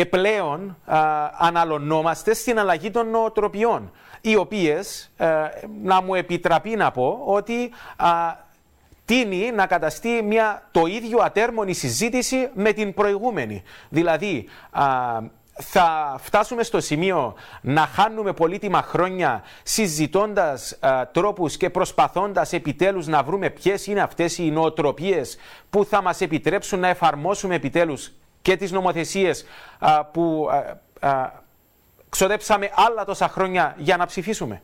Και 0.00 0.06
πλέον 0.06 0.76
αναλωνόμαστε 1.38 2.34
στην 2.34 2.58
αλλαγή 2.58 2.90
των 2.90 3.10
νοοτροπιών, 3.10 3.92
οι 4.20 4.36
οποίες, 4.36 5.10
να 5.82 6.02
μου 6.02 6.14
επιτραπεί 6.14 6.76
να 6.76 6.90
πω, 6.90 7.22
ότι 7.24 7.70
τίνει 9.04 9.50
να 9.50 9.66
καταστεί 9.66 10.22
μια 10.22 10.68
το 10.70 10.86
ίδιο 10.86 11.18
ατέρμονη 11.22 11.72
συζήτηση 11.72 12.50
με 12.54 12.72
την 12.72 12.94
προηγούμενη. 12.94 13.62
Δηλαδή, 13.88 14.48
θα 15.52 16.16
φτάσουμε 16.18 16.62
στο 16.62 16.80
σημείο 16.80 17.34
να 17.60 17.86
χάνουμε 17.86 18.32
πολύτιμα 18.32 18.82
χρόνια 18.82 19.42
συζητώντας 19.62 20.76
α, 20.80 21.08
τρόπους 21.12 21.56
και 21.56 21.70
προσπαθώντας 21.70 22.52
επιτέλους 22.52 23.06
να 23.06 23.22
βρούμε 23.22 23.50
ποιες 23.50 23.86
είναι 23.86 24.00
αυτές 24.00 24.38
οι 24.38 24.50
νοοτροπίες 24.50 25.36
που 25.70 25.84
θα 25.84 26.02
μας 26.02 26.20
επιτρέψουν 26.20 26.80
να 26.80 26.88
εφαρμόσουμε 26.88 27.54
επιτέλους 27.54 28.12
και 28.42 28.56
τις 28.56 28.70
νομοθεσίες 28.72 29.44
που 30.12 30.48
ξοδέψαμε 32.08 32.70
άλλα 32.74 33.04
τόσα 33.04 33.28
χρόνια 33.28 33.74
για 33.78 33.96
να 33.96 34.06
ψηφίσουμε. 34.06 34.62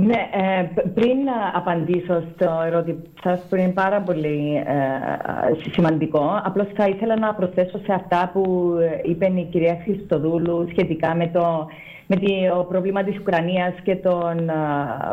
Ναι, 0.00 0.28
ε, 0.32 0.80
πριν 0.94 1.18
απαντήσω 1.54 2.22
στο 2.34 2.62
ερώτημα 2.66 2.98
σας 3.22 3.46
που 3.48 3.56
είναι 3.56 3.72
πάρα 3.72 4.00
πολύ 4.00 4.56
ε, 4.56 5.70
σημαντικό, 5.72 6.40
απλώς 6.44 6.66
θα 6.74 6.86
ήθελα 6.86 7.18
να 7.18 7.34
προσθέσω 7.34 7.78
σε 7.78 7.92
αυτά 7.92 8.30
που 8.32 8.74
είπε 9.02 9.26
η 9.26 9.48
κυρία 9.50 9.80
Χριστοδούλου 9.84 10.66
σχετικά 10.70 11.14
με 11.14 11.30
το, 11.32 11.66
με 12.06 12.16
το 12.16 12.64
πρόβλημα 12.68 13.04
της 13.04 13.18
Ουκρανίας 13.18 13.74
και 13.82 13.96
των 13.96 14.50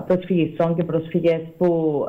προσφυγιστών 0.07 0.75
και 0.75 0.83
πρόσφυγες 0.83 1.41
που 1.57 2.03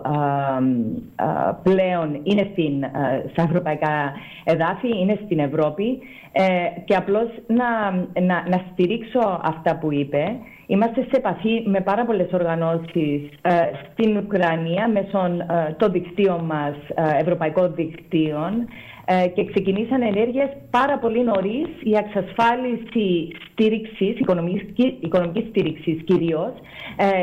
πλέον 1.62 2.20
είναι 2.22 2.48
στην, 2.52 2.84
στα 3.32 3.42
ευρωπαϊκά 3.42 4.12
εδάφη, 4.44 4.98
είναι 5.00 5.18
στην 5.24 5.38
Ευρώπη 5.38 5.98
ε, 6.32 6.80
και 6.84 6.94
απλώς 6.94 7.28
να, 7.46 7.90
να, 8.20 8.48
να 8.48 8.64
στηρίξω 8.72 9.40
αυτά 9.42 9.78
που 9.78 9.92
είπε 9.92 10.36
Είμαστε 10.66 11.00
σε 11.00 11.16
επαφή 11.16 11.62
με 11.66 11.80
πάρα 11.80 12.04
πολλές 12.04 12.32
οργανώσεις 12.32 13.20
ε, 13.42 13.52
στην 13.92 14.16
Ουκρανία 14.16 14.88
μέσω 14.88 15.18
ε, 15.24 15.72
των 15.78 15.92
δικτύων 15.92 16.44
μας, 16.44 16.74
ε, 16.94 17.20
ευρωπαϊκών 17.20 17.74
δικτύων 17.74 18.68
ε, 19.04 19.26
και 19.28 19.44
ξεκινήσαν 19.44 20.02
ενέργειες 20.02 20.48
πάρα 20.70 20.98
πολύ 20.98 21.22
νωρίς. 21.24 21.68
Για 21.82 22.04
εξασφάλιση 22.06 23.28
στήριξης, 23.50 24.18
οικονομικής, 24.20 24.92
οικονομικής 25.00 25.48
στήριξης 25.48 26.02
κυρίως, 26.04 26.52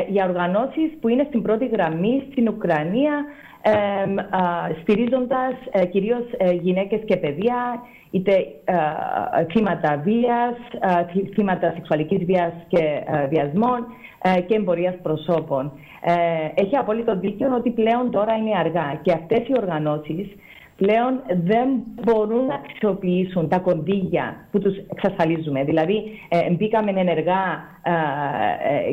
για 0.08 0.24
οργανώσεις 0.24 0.90
που 1.00 1.08
είναι 1.08 1.24
στην 1.28 1.42
πρώτη 1.42 1.66
γραμμή 1.66 2.22
στην 2.30 2.48
Ουκρανία 2.48 3.24
στηρίζοντας 4.82 5.54
κυρίως 5.90 6.24
γυναίκες 6.60 7.00
και 7.04 7.16
παιδεία 7.16 7.80
είτε 8.12 8.32
ε, 8.64 9.44
θύματα 9.52 10.02
βίας, 10.04 10.56
ε, 10.80 11.28
θύματα 11.34 11.72
σεξουαλικής 11.74 12.24
βίας 12.24 12.52
και 12.68 13.02
ε, 13.06 13.26
βιασμών 13.26 13.86
και 14.46 14.54
εμπορίας 14.54 14.94
προσώπων. 15.02 15.72
Έχει 16.54 16.76
απόλυτο 16.76 17.18
δίκιο 17.18 17.54
ότι 17.54 17.70
πλέον 17.70 18.10
τώρα 18.10 18.34
είναι 18.34 18.58
αργά 18.58 18.98
και 19.02 19.12
αυτές 19.12 19.48
οι 19.48 19.54
οργανώσεις 19.56 20.26
πλέον 20.76 21.20
δεν 21.26 21.68
μπορούν 22.02 22.46
να 22.46 22.54
αξιοποιήσουν 22.54 23.48
τα 23.48 23.58
κονδύλια 23.58 24.36
που 24.50 24.58
τους 24.58 24.76
εξασφαλίζουμε. 24.92 25.64
Δηλαδή, 25.64 26.02
μπήκαμε 26.56 26.90
ενεργά 27.00 27.64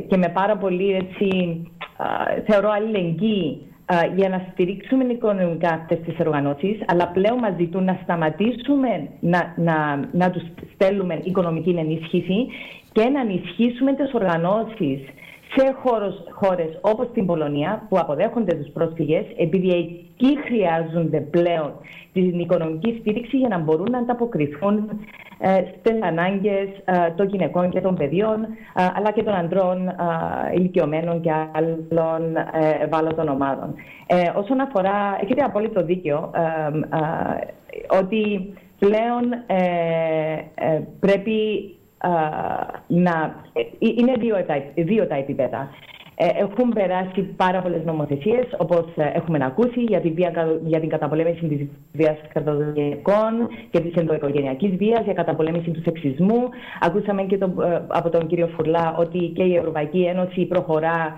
και 0.07 0.17
με 0.17 0.27
πάρα 0.33 0.57
πολύ, 0.57 0.93
έτσι, 0.93 1.27
θεωρώ, 2.45 2.69
αλληλεγγύη 2.69 3.68
για 4.15 4.29
να 4.29 4.45
στηρίξουμε 4.51 5.03
οικονομικά 5.03 5.69
αυτές 5.69 5.99
τις 6.05 6.19
οργανώσεις, 6.19 6.77
αλλά 6.85 7.07
πλέον 7.07 7.37
μας 7.37 7.53
ζητούν 7.59 7.83
να 7.83 7.99
σταματήσουμε 8.03 9.07
να, 9.19 9.53
να, 9.57 10.07
να 10.11 10.29
τους 10.29 10.43
στέλνουμε 10.73 11.19
οικονομική 11.23 11.69
ενίσχυση 11.69 12.47
και 12.91 13.09
να 13.09 13.19
ενισχύσουμε 13.19 13.93
τις 13.93 14.13
οργανώσεις 14.13 14.99
σε 15.55 15.75
χώρες, 15.83 16.23
χώρες 16.31 16.77
όπως 16.81 17.07
την 17.13 17.25
Πολωνία 17.25 17.85
που 17.89 17.97
αποδέχονται 17.99 18.55
τους 18.55 18.71
πρόσφυγες 18.73 19.25
επειδή 19.37 19.69
εκεί 19.69 20.37
χρειάζονται 20.45 21.19
πλέον 21.19 21.73
την 22.13 22.39
οικονομική 22.39 22.97
στήριξη 22.99 23.37
για 23.37 23.47
να 23.47 23.57
μπορούν 23.57 23.91
να 23.91 23.97
ανταποκριθούν 23.97 24.89
ε, 25.41 25.63
στις 25.79 26.01
ανάγκες 26.01 26.67
ε, 26.85 27.11
των 27.15 27.27
γυναικών 27.27 27.69
και 27.69 27.81
των 27.81 27.95
παιδιών 27.95 28.43
ε, 28.43 28.87
αλλά 28.95 29.11
και 29.11 29.23
των 29.23 29.33
αντρών 29.33 29.91
ηλικιωμένων 30.55 31.21
και 31.21 31.31
άλλων 31.31 32.35
ευάλωτων 32.81 33.27
ομάδων. 33.27 33.73
Όσον 34.35 34.59
αφορά, 34.59 35.19
έχετε 35.21 35.43
απόλυτο 35.43 35.83
δίκιο 35.83 36.31
ότι 38.01 38.53
πλέον 38.79 39.23
πρέπει 40.99 41.69
να... 42.87 43.35
Είναι 43.79 44.13
δύο, 44.19 44.35
δύο 44.75 45.07
τα 45.07 45.15
επίπεδα. 45.15 45.69
έχουν 46.15 46.73
περάσει 46.73 47.21
πάρα 47.21 47.61
πολλές 47.61 47.83
νομοθεσίες, 47.85 48.45
όπως 48.57 48.85
έχουμε 48.95 49.45
ακούσει, 49.45 49.81
για, 49.81 49.99
τη 49.99 50.09
βία, 50.09 50.59
για 50.63 50.79
την 50.79 50.89
καταπολέμηση 50.89 51.45
της 51.47 51.67
βίας 51.93 52.17
κατά 52.33 52.51
των 52.57 52.73
γυναικών 52.75 53.47
και 53.71 53.79
της 53.79 53.93
ενδοοικογενειακής 53.95 54.75
βίας, 54.75 55.03
για 55.03 55.13
καταπολέμηση 55.13 55.71
του 55.71 55.81
σεξισμού. 55.81 56.49
Ακούσαμε 56.79 57.23
και 57.23 57.37
το, 57.37 57.53
από 57.87 58.09
τον 58.09 58.27
κύριο 58.27 58.47
Φουρλά 58.47 58.95
ότι 58.97 59.31
και 59.35 59.43
η 59.43 59.55
Ευρωπαϊκή 59.55 60.01
Ένωση 60.01 60.45
προχωρά 60.45 61.15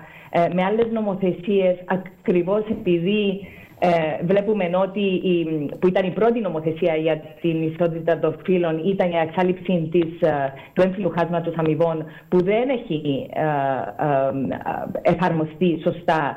με 0.54 0.62
άλλες 0.62 0.86
νομοθεσίες 0.92 1.76
ακριβώς 1.84 2.64
επειδή 2.70 3.40
ε, 3.84 4.24
βλέπουμε 4.24 4.70
ότι 4.82 5.00
η, 5.00 5.44
που 5.78 5.86
ήταν 5.86 6.06
η 6.06 6.10
πρώτη 6.10 6.40
νομοθεσία 6.40 6.94
για 6.96 7.20
την 7.40 7.62
ισότητα 7.62 8.18
των 8.18 8.36
φύλων 8.44 8.78
ήταν 8.84 9.10
η 9.10 9.16
εξάλληψη 9.16 9.88
της, 9.92 10.20
ε, 10.20 10.52
του 10.72 10.82
έμφυλου 10.82 11.10
χάσματος 11.10 11.54
αμοιβών 11.56 12.04
που 12.28 12.42
δεν 12.42 12.68
έχει 12.68 13.28
ε, 13.32 13.42
ε, 13.42 15.10
εφαρμοστεί 15.12 15.80
σωστά 15.82 16.36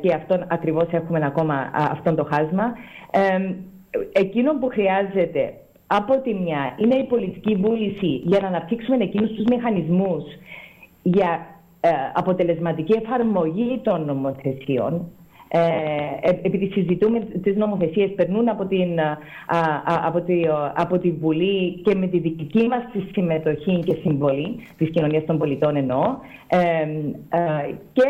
και 0.00 0.14
αυτόν 0.14 0.44
ακριβώς 0.48 0.86
έχουμε 0.90 1.20
ακόμα 1.26 1.70
αυτό 1.72 2.14
το 2.14 2.24
χάσμα. 2.24 2.72
εκείνο 4.12 4.58
που 4.58 4.68
χρειάζεται 4.68 5.54
από 5.86 6.20
τη 6.20 6.34
μια 6.34 6.74
είναι 6.76 6.94
η 6.94 7.04
πολιτική 7.04 7.54
βούληση 7.54 8.22
για 8.24 8.40
να 8.40 8.46
αναπτύξουμε 8.46 8.96
εκείνους 9.04 9.30
τους 9.30 9.44
μηχανισμούς 9.44 10.24
για 11.02 11.46
αποτελεσματική 12.14 12.92
εφαρμογή 12.92 13.80
των 13.82 14.04
νομοθεσιών 14.04 15.10
ε, 15.50 15.60
ε, 16.20 16.38
επειδή 16.42 16.70
συζητούμε 16.72 17.18
τις 17.18 17.56
νομοθεσίες, 17.56 18.10
περνούν 18.14 18.48
από, 18.48 18.66
την, 18.66 19.00
από, 20.06 20.20
τη, 20.20 20.42
από 20.74 20.98
τη 20.98 21.10
Βουλή 21.10 21.80
και 21.84 21.94
με 21.94 22.06
τη 22.06 22.18
δική 22.18 22.66
μας 22.66 22.82
τη 22.92 23.00
συμμετοχή 23.12 23.78
και 23.86 23.96
συμβολή 24.02 24.56
της 24.76 24.90
κοινωνίας 24.90 25.24
των 25.24 25.38
πολιτών 25.38 25.76
εννοώ 25.76 26.16
ε, 26.48 26.86
και 27.92 28.04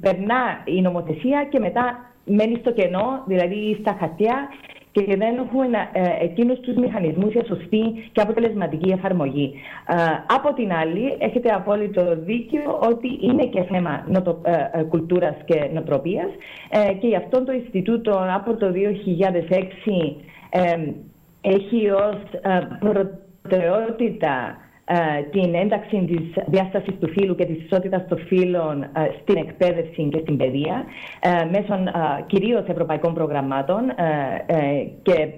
περνά 0.00 0.62
η 0.64 0.80
νομοθεσία 0.80 1.46
και 1.50 1.58
μετά 1.58 2.12
μένει 2.24 2.56
στο 2.60 2.72
κενό, 2.72 3.22
δηλαδή 3.26 3.76
στα 3.80 3.96
χαρτιά 4.00 4.48
και 5.04 5.16
δεν 5.16 5.36
έχουμε 5.38 5.66
ε, 5.92 6.24
εκείνους 6.24 6.60
τους 6.60 6.76
μηχανισμούς 6.76 7.32
για 7.32 7.44
σωστή 7.44 7.82
και 8.12 8.20
αποτελεσματική 8.20 8.90
εφαρμογή. 8.90 9.54
Ε, 9.88 9.94
από 10.26 10.54
την 10.54 10.72
άλλη, 10.72 11.16
έχετε 11.18 11.50
απόλυτο 11.50 12.16
δίκιο 12.16 12.78
ότι 12.80 13.18
είναι 13.20 13.44
και 13.44 13.62
θέμα 13.62 14.04
νοτο, 14.08 14.40
ε, 14.44 14.82
κουλτούρας 14.82 15.36
και 15.44 15.70
νοτροπίας 15.72 16.28
και 17.00 17.06
γι' 17.06 17.16
αυτό 17.16 17.44
το 17.44 17.52
Ινστιτούτο 17.52 18.26
από 18.34 18.56
το 18.56 18.72
2006 18.72 20.16
έχει 21.40 21.90
ως 21.90 22.16
προτεραιότητα 22.80 24.56
ε, 24.56 24.67
την 25.30 25.54
ένταξη 25.54 26.04
της 26.06 26.44
διάστασης 26.46 26.94
του 27.00 27.08
φύλου 27.08 27.34
και 27.34 27.44
της 27.44 27.64
ισότητας 27.64 28.06
των 28.08 28.18
φύλων 28.18 28.82
ε, 28.82 28.88
στην 29.22 29.36
εκπαίδευση 29.36 30.08
και 30.12 30.18
στην 30.22 30.36
παιδεία 30.36 30.84
ε, 31.20 31.30
μέσω 31.44 31.74
κυρίως 32.26 32.64
ευρωπαϊκών 32.66 33.14
προγραμμάτων 33.14 33.80
και 35.02 35.28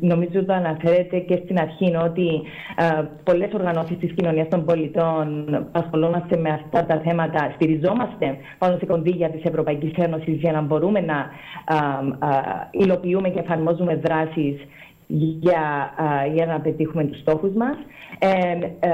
νομίζω 0.00 0.44
το 0.44 0.52
αναφέρεται 0.52 1.18
και 1.18 1.40
στην 1.44 1.58
αρχή 1.58 1.96
ότι 2.04 2.42
πολλές 3.24 3.52
οργανώσεις 3.54 3.98
της 3.98 4.12
κοινωνίας 4.12 4.48
των 4.48 4.64
πολιτών 4.64 5.26
ασχολούμαστε 5.72 6.36
με 6.36 6.50
αυτά 6.50 6.84
τα 6.86 7.00
θέματα, 7.04 7.52
στηριζόμαστε 7.54 8.36
πάνω 8.58 8.76
σε 8.78 8.86
κονδύλια 8.86 9.30
της 9.30 9.42
Ευρωπαϊκής 9.44 9.92
Ένωσης 9.96 10.34
για 10.34 10.52
να 10.52 10.60
μπορούμε 10.60 11.00
να 11.00 11.30
υλοποιούμε 12.70 13.28
και 13.28 13.38
εφαρμόζουμε 13.38 13.94
δράσεις 13.96 14.56
για, 15.08 15.92
για 16.34 16.46
να 16.46 16.60
πετύχουμε 16.60 17.04
τους 17.04 17.20
στόχους 17.20 17.52
μας. 17.52 17.76
Ε, 18.18 18.28
ε, 18.80 18.90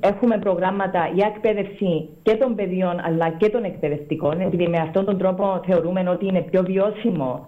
έχουμε 0.00 0.38
προγράμματα 0.38 1.10
για 1.14 1.32
εκπαίδευση 1.34 2.08
και 2.22 2.34
των 2.36 2.54
παιδιών 2.54 3.00
αλλά 3.04 3.30
και 3.30 3.48
των 3.48 3.64
εκπαιδευτικών 3.64 4.40
επειδή 4.40 4.68
με 4.68 4.78
αυτόν 4.78 5.04
τον 5.04 5.18
τρόπο 5.18 5.60
θεωρούμε 5.66 6.08
ότι 6.08 6.26
είναι 6.26 6.40
πιο 6.40 6.62
βιώσιμο 6.62 7.46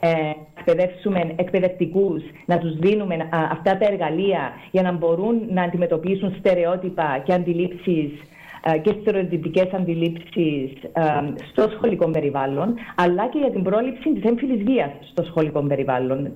ε, 0.00 0.10
εκπαιδεύσουμε 0.58 1.34
εκπαιδευτικούς, 1.36 2.22
να 2.46 2.58
τους 2.58 2.76
δίνουμε 2.76 3.28
αυτά 3.30 3.78
τα 3.78 3.86
εργαλεία 3.86 4.52
για 4.70 4.82
να 4.82 4.92
μπορούν 4.92 5.42
να 5.50 5.62
αντιμετωπίσουν 5.62 6.34
στερεότυπα 6.38 7.22
και 7.24 7.32
αντιλήψεις 7.32 8.10
ε, 8.12 8.36
και 8.76 8.94
στερεοτυπικές 9.00 9.72
αντιλήψεις 9.72 10.72
ε, 10.92 11.02
στο 11.50 11.68
σχολικό 11.76 12.10
περιβάλλον, 12.10 12.74
αλλά 12.94 13.28
και 13.28 13.38
για 13.38 13.50
την 13.50 13.62
πρόληψη 13.62 14.12
της 14.12 14.22
έμφυλης 14.30 14.62
βίας 14.64 14.90
στο 15.10 15.22
σχολικό 15.22 15.62
περιβάλλον. 15.62 16.26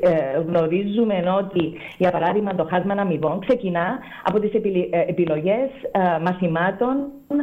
Ε, 0.00 0.40
γνωρίζουμε 0.46 1.24
ότι, 1.38 1.72
για 1.98 2.10
παράδειγμα, 2.10 2.54
το 2.54 2.66
χάσμα 2.70 2.94
αμοιβών 2.94 3.40
ξεκινά 3.40 3.98
από 4.24 4.40
τις 4.40 4.52
επιλογές 5.06 5.68
μαθημάτων 6.22 6.96
ε, 7.28 7.34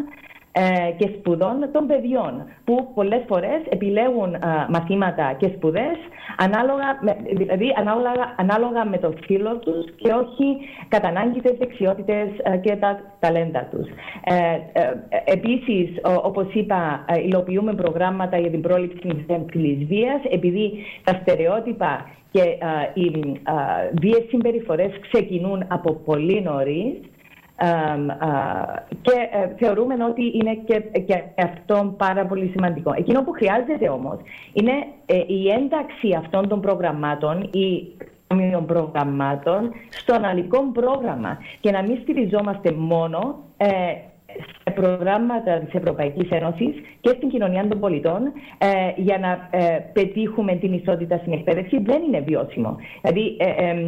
και 0.98 1.10
σπουδών 1.18 1.70
των 1.72 1.88
παιδιών 1.88 2.44
που 2.64 2.92
πολλές 2.94 3.24
φορές 3.28 3.62
επιλέγουν 3.70 4.36
μαθήματα 4.70 5.36
και 5.38 5.52
σπουδές 5.56 5.98
ανάλογα 6.38 7.00
με, 7.02 7.18
δηλαδή 7.36 7.74
ανάλογα, 7.78 8.36
ανάλογα 8.38 8.86
με 8.86 8.98
το 8.98 9.14
φύλλο 9.26 9.58
τους 9.58 9.86
και 9.96 10.12
όχι 10.12 10.58
κατά 10.88 11.08
ανάγκη 11.08 11.42
τις 11.42 11.58
δεξιότητες 11.58 12.28
και 12.62 12.76
τα 12.76 13.00
ταλέντα 13.20 13.68
τους. 13.72 13.88
Ε, 14.24 14.36
ε, 14.72 14.94
επίσης, 15.26 15.90
όπως 16.24 16.54
είπα, 16.54 17.06
υλοποιούμε 17.26 17.74
προγράμματα 17.74 18.38
για 18.38 18.50
την 18.50 18.62
πρόληψη 18.62 19.08
της 19.08 19.26
έμφυλης 19.28 19.88
βίας 19.88 20.22
επειδή 20.30 20.84
τα 21.04 21.20
στερεότυπα 21.22 22.10
και 22.32 22.58
οι 22.94 23.12
βίες 24.02 24.24
συμπεριφορές 24.30 24.92
ξεκινούν 25.02 25.66
από 25.68 25.94
πολύ 25.94 26.42
νωρίς 26.42 26.94
και 29.02 29.12
ε, 29.32 29.56
θεωρούμε 29.58 30.04
ότι 30.04 30.32
είναι 30.34 30.54
και, 30.65 31.24
αυτό 31.43 31.93
πάρα 31.97 32.26
πολύ 32.26 32.52
σημαντικό. 32.54 32.93
Εκείνο 32.97 33.24
που 33.24 33.32
χρειάζεται 33.32 33.89
όμως 33.89 34.17
είναι 34.54 34.71
ε, 35.06 35.24
η 35.28 35.50
ένταξη 35.50 36.13
αυτών 36.17 36.47
των 36.47 36.62
προγραμμάτων, 36.62 37.50
η 37.54 37.95
των 38.52 38.65
προγραμμάτων 38.65 39.71
στο 39.89 40.13
αναλυτικό 40.13 40.71
πρόγραμμα 40.71 41.38
και 41.60 41.71
να 41.71 41.82
μην 41.82 41.97
στηριζόμαστε 42.02 42.71
μόνο 42.71 43.39
ε, 43.58 43.67
σε 44.63 44.72
προγράμματα 44.72 45.60
της 45.60 45.74
Ευρωπαϊκής 45.74 46.30
Ένωσης 46.30 46.74
και 47.02 47.10
στην 47.10 47.30
κοινωνία 47.30 47.67
των 47.67 47.80
πολιτών 47.80 48.22
ε, 48.58 48.67
για 48.96 49.17
να 49.17 49.60
ε, 49.60 49.80
πετύχουμε 49.94 50.56
την 50.56 50.74
ισότητα 50.74 51.17
στην 51.17 51.34
εκπαίδευση 51.34 51.80
δεν 51.84 52.02
είναι 52.08 52.20
βιώσιμο. 52.20 52.76
Δηλαδή 53.02 53.38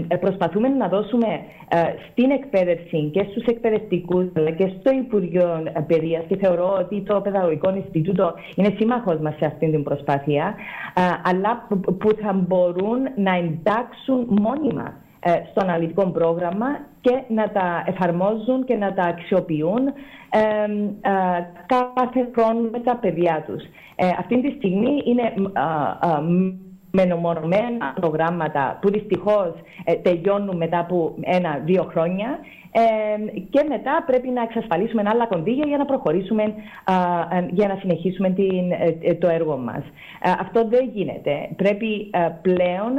ε, 0.10 0.16
προσπαθούμε 0.16 0.68
να 0.68 0.88
δώσουμε 0.88 1.40
στην 2.12 2.32
εκπαίδευση 2.32 3.10
και 3.14 3.26
στους 3.32 3.46
εκπαιδευτικούς 3.46 4.26
αλλά 4.36 4.50
και 4.50 4.72
στο 4.80 4.92
Υπουργείο 4.92 5.64
Παιδείας 5.88 6.24
και 6.28 6.38
θεωρώ 6.38 6.78
ότι 6.80 7.02
το 7.02 7.22
Παιδαγωγικό 7.22 7.76
Ινστιτούτο 7.76 8.34
είναι 8.56 8.74
σύμμαχος 8.78 9.20
μας 9.20 9.36
σε 9.36 9.46
αυτή 9.46 9.72
την 9.72 9.84
προσπάθεια 9.84 10.56
αλλά 11.24 11.68
που 12.00 12.10
θα 12.22 12.34
μπορούν 12.34 13.00
να 13.16 13.36
εντάξουν 13.36 14.28
μόνιμα 14.42 14.94
στο 15.52 15.62
αναλυτικό 15.62 16.06
πρόγραμμα 16.06 16.68
και 17.02 17.22
να 17.28 17.50
τα 17.50 17.84
εφαρμόζουν 17.86 18.66
και 18.66 18.76
να 18.76 18.94
τα 18.94 19.04
αξιοποιούν 19.04 19.88
ε, 20.30 20.68
κάθε 21.66 22.30
χρόνο 22.36 22.70
με 22.72 22.80
τα 22.80 22.96
παιδιά 22.96 23.44
τους. 23.48 23.64
Ε, 23.96 24.08
αυτή 24.20 24.42
τη 24.42 24.56
στιγμή 24.58 25.02
είναι 25.06 25.34
μενομορμένα 26.92 27.94
προγράμματα 27.96 28.78
που 28.82 28.90
δυστυχώς 28.90 29.54
ε, 29.84 29.94
τελειώνουν 29.94 30.58
μετά 30.58 30.80
από 30.80 31.16
ένα-δύο 31.22 31.84
χρόνια 31.84 32.40
και 33.50 33.66
μετά 33.70 34.04
πρέπει 34.06 34.30
να 34.30 34.42
εξασφαλίσουμε 34.42 35.04
άλλα 35.06 35.28
κονδύλια 35.28 35.68
για 35.68 35.78
να 35.78 35.86
προχωρήσουμε, 35.86 36.44
για 37.50 37.68
να 37.68 37.76
συνεχίσουμε 37.80 38.30
την, 38.30 39.20
το 39.20 39.28
έργο 39.28 39.58
μας. 39.58 39.84
Αυτό 40.40 40.68
δεν 40.68 40.90
γίνεται. 40.94 41.50
Πρέπει 41.56 42.10
πλέον 42.42 42.94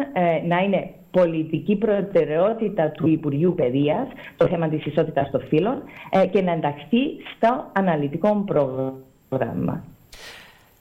να 0.46 0.58
είναι 0.58 0.90
πολιτική 1.14 1.76
προτεραιότητα 1.76 2.90
του 2.90 3.06
Υπουργείου 3.06 3.54
Παιδείας 3.54 4.06
το 4.36 4.46
θέμα 4.46 4.68
της 4.68 4.86
ισότητας 4.86 5.30
των 5.30 5.46
φύλων 5.48 5.82
ε, 6.10 6.26
και 6.26 6.42
να 6.42 6.52
ενταχθεί 6.52 6.98
στο 7.36 7.70
αναλυτικό 7.72 8.44
πρόγραμμα. 8.46 9.84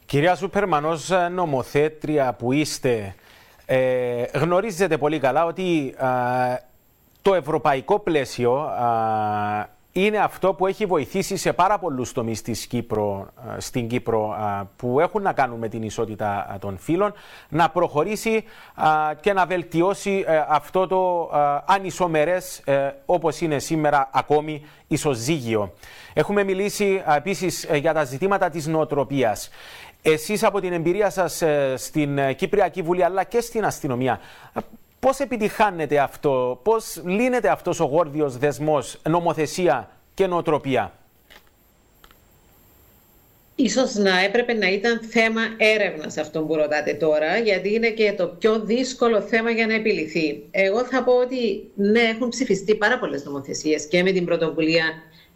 Κυρία 0.05 0.35
Σούπερμαν, 0.35 0.85
ως 0.85 1.11
νομοθέτρια 1.31 2.33
που 2.33 2.51
είστε, 2.51 3.15
ε, 3.65 4.23
γνωρίζετε 4.33 4.97
πολύ 4.97 5.19
καλά 5.19 5.45
ότι 5.45 5.95
το 7.21 7.33
ευρωπαϊκό 7.33 7.99
πλαίσιο 7.99 8.69
είναι 9.95 10.17
αυτό 10.17 10.53
που 10.53 10.67
έχει 10.67 10.85
βοηθήσει 10.85 11.37
σε 11.37 11.53
πάρα 11.53 11.79
πολλούς 11.79 12.11
τομείς 12.11 12.41
της 12.41 12.67
Κύπρο, 12.67 13.27
ε, 13.55 13.59
στην 13.59 13.87
Κύπρο 13.87 14.35
που 14.75 14.99
έχουν 14.99 15.21
να 15.21 15.33
κάνουν 15.33 15.59
με 15.59 15.67
την 15.67 15.83
ισότητα 15.83 16.57
των 16.59 16.77
φύλων 16.77 17.13
να 17.49 17.69
προχωρήσει 17.69 18.43
και 19.21 19.33
να 19.33 19.45
βελτιώσει 19.45 20.23
ε, 20.27 20.43
αυτό 20.47 20.87
το 20.87 21.29
ανισομερές 21.65 22.57
ε, 22.57 22.95
όπως 23.05 23.41
είναι 23.41 23.59
σήμερα 23.59 24.09
ακόμη 24.13 24.65
ισοζύγιο. 24.87 25.73
Έχουμε 26.13 26.43
μιλήσει 26.43 27.03
επίσης 27.15 27.67
για 27.73 27.93
τα 27.93 28.03
ζητήματα 28.03 28.49
της 28.49 28.67
νοοτροπίας. 28.67 29.49
Εσείς 30.01 30.43
από 30.43 30.59
την 30.59 30.73
εμπειρία 30.73 31.09
σας 31.09 31.43
στην 31.75 32.35
Κυπριακή 32.35 32.81
Βουλή 32.81 33.03
αλλά 33.03 33.23
και 33.23 33.41
στην 33.41 33.65
αστυνομία 33.65 34.19
Πώς 35.03 35.19
επιτυχάνεται 35.19 35.99
αυτό, 35.99 36.59
πώς 36.63 37.01
λύνεται 37.05 37.49
αυτός 37.49 37.79
ο 37.79 37.85
γόρδιος 37.85 38.37
δεσμός 38.37 38.99
νομοθεσία 39.09 39.89
και 40.13 40.27
νοοτροπία; 40.27 40.91
Ίσως 43.55 43.95
να 43.95 44.19
έπρεπε 44.19 44.53
να 44.53 44.71
ήταν 44.71 44.99
θέμα 45.09 45.41
έρευνας 45.57 46.17
αυτό 46.17 46.41
που 46.41 46.55
ρωτάτε 46.55 46.93
τώρα, 46.93 47.37
γιατί 47.37 47.73
είναι 47.73 47.89
και 47.89 48.13
το 48.17 48.27
πιο 48.27 48.59
δύσκολο 48.59 49.21
θέμα 49.21 49.51
για 49.51 49.67
να 49.67 49.73
επιληθεί. 49.73 50.43
Εγώ 50.51 50.85
θα 50.85 51.03
πω 51.03 51.11
ότι 51.13 51.71
ναι, 51.75 51.99
έχουν 51.99 52.29
ψηφιστεί 52.29 52.75
πάρα 52.75 52.99
πολλές 52.99 53.25
νομοθεσίες 53.25 53.87
και 53.87 54.03
με 54.03 54.11
την 54.11 54.25
πρωτοβουλία 54.25 54.85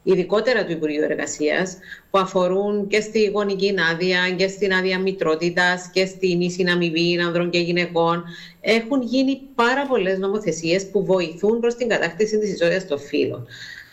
ειδικότερα 0.03 0.65
του 0.65 0.71
Υπουργείου 0.71 1.03
Εργασίας, 1.03 1.77
που 2.09 2.19
αφορούν 2.19 2.87
και 2.87 3.01
στη 3.01 3.25
γονική 3.25 3.75
άδεια 3.91 4.19
και 4.37 4.47
στην 4.47 4.73
άδεια 4.73 4.99
μητρότητας 4.99 5.89
και 5.93 6.05
στην 6.05 6.41
ίση 6.41 6.65
αμοιβή 6.71 7.19
ανδρών 7.19 7.49
και 7.49 7.59
γυναικών. 7.59 8.23
Έχουν 8.61 9.01
γίνει 9.01 9.41
πάρα 9.55 9.85
πολλές 9.87 10.17
νομοθεσίες 10.17 10.89
που 10.89 11.05
βοηθούν 11.05 11.59
προς 11.59 11.75
την 11.75 11.87
κατάκτηση 11.87 12.39
της 12.39 12.53
ισότητας 12.53 12.87
των 12.87 12.99
φύλων. 12.99 13.47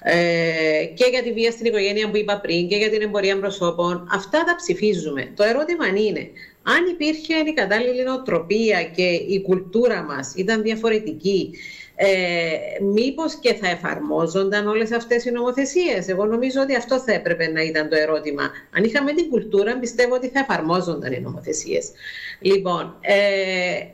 Ε, 0.06 0.84
και 0.94 1.06
για 1.10 1.22
τη 1.22 1.32
βία 1.32 1.50
στην 1.50 1.66
οικογένεια 1.66 2.10
που 2.10 2.16
είπα 2.16 2.40
πριν 2.40 2.68
και 2.68 2.76
για 2.76 2.90
την 2.90 3.02
εμπορία 3.02 3.38
προσώπων. 3.38 4.08
Αυτά 4.12 4.44
τα 4.44 4.56
ψηφίζουμε. 4.56 5.32
Το 5.36 5.42
ερώτημα 5.42 5.86
είναι, 5.86 6.30
αν 6.62 6.86
υπήρχε 6.90 7.34
η 7.46 7.52
κατάλληλη 7.52 8.02
νοοτροπία 8.02 8.84
και 8.84 9.02
η 9.12 9.42
κουλτούρα 9.42 10.02
μας 10.02 10.32
ήταν 10.36 10.62
διαφορετική, 10.62 11.50
ε, 11.96 12.06
μήπως 12.80 13.34
και 13.34 13.54
θα 13.54 13.68
εφαρμόζονταν 13.68 14.66
όλες 14.66 14.92
αυτές 14.92 15.24
οι 15.24 15.30
νομοθεσίες; 15.30 16.08
Εγώ 16.08 16.24
νομίζω 16.24 16.60
ότι 16.60 16.74
αυτό 16.76 16.98
θα 16.98 17.12
έπρεπε 17.12 17.48
να 17.48 17.62
ήταν 17.62 17.88
το 17.88 17.96
ερώτημα. 17.96 18.50
Αν 18.76 18.84
είχαμε 18.84 19.12
την 19.12 19.28
κουλτούρα, 19.30 19.78
πιστεύω 19.78 20.14
ότι 20.14 20.28
θα 20.28 20.38
εφαρμόζονταν 20.38 21.12
οι 21.12 21.20
νομοθεσίες. 21.20 21.90
Λοιπόν, 22.40 22.96
ε, 23.00 23.14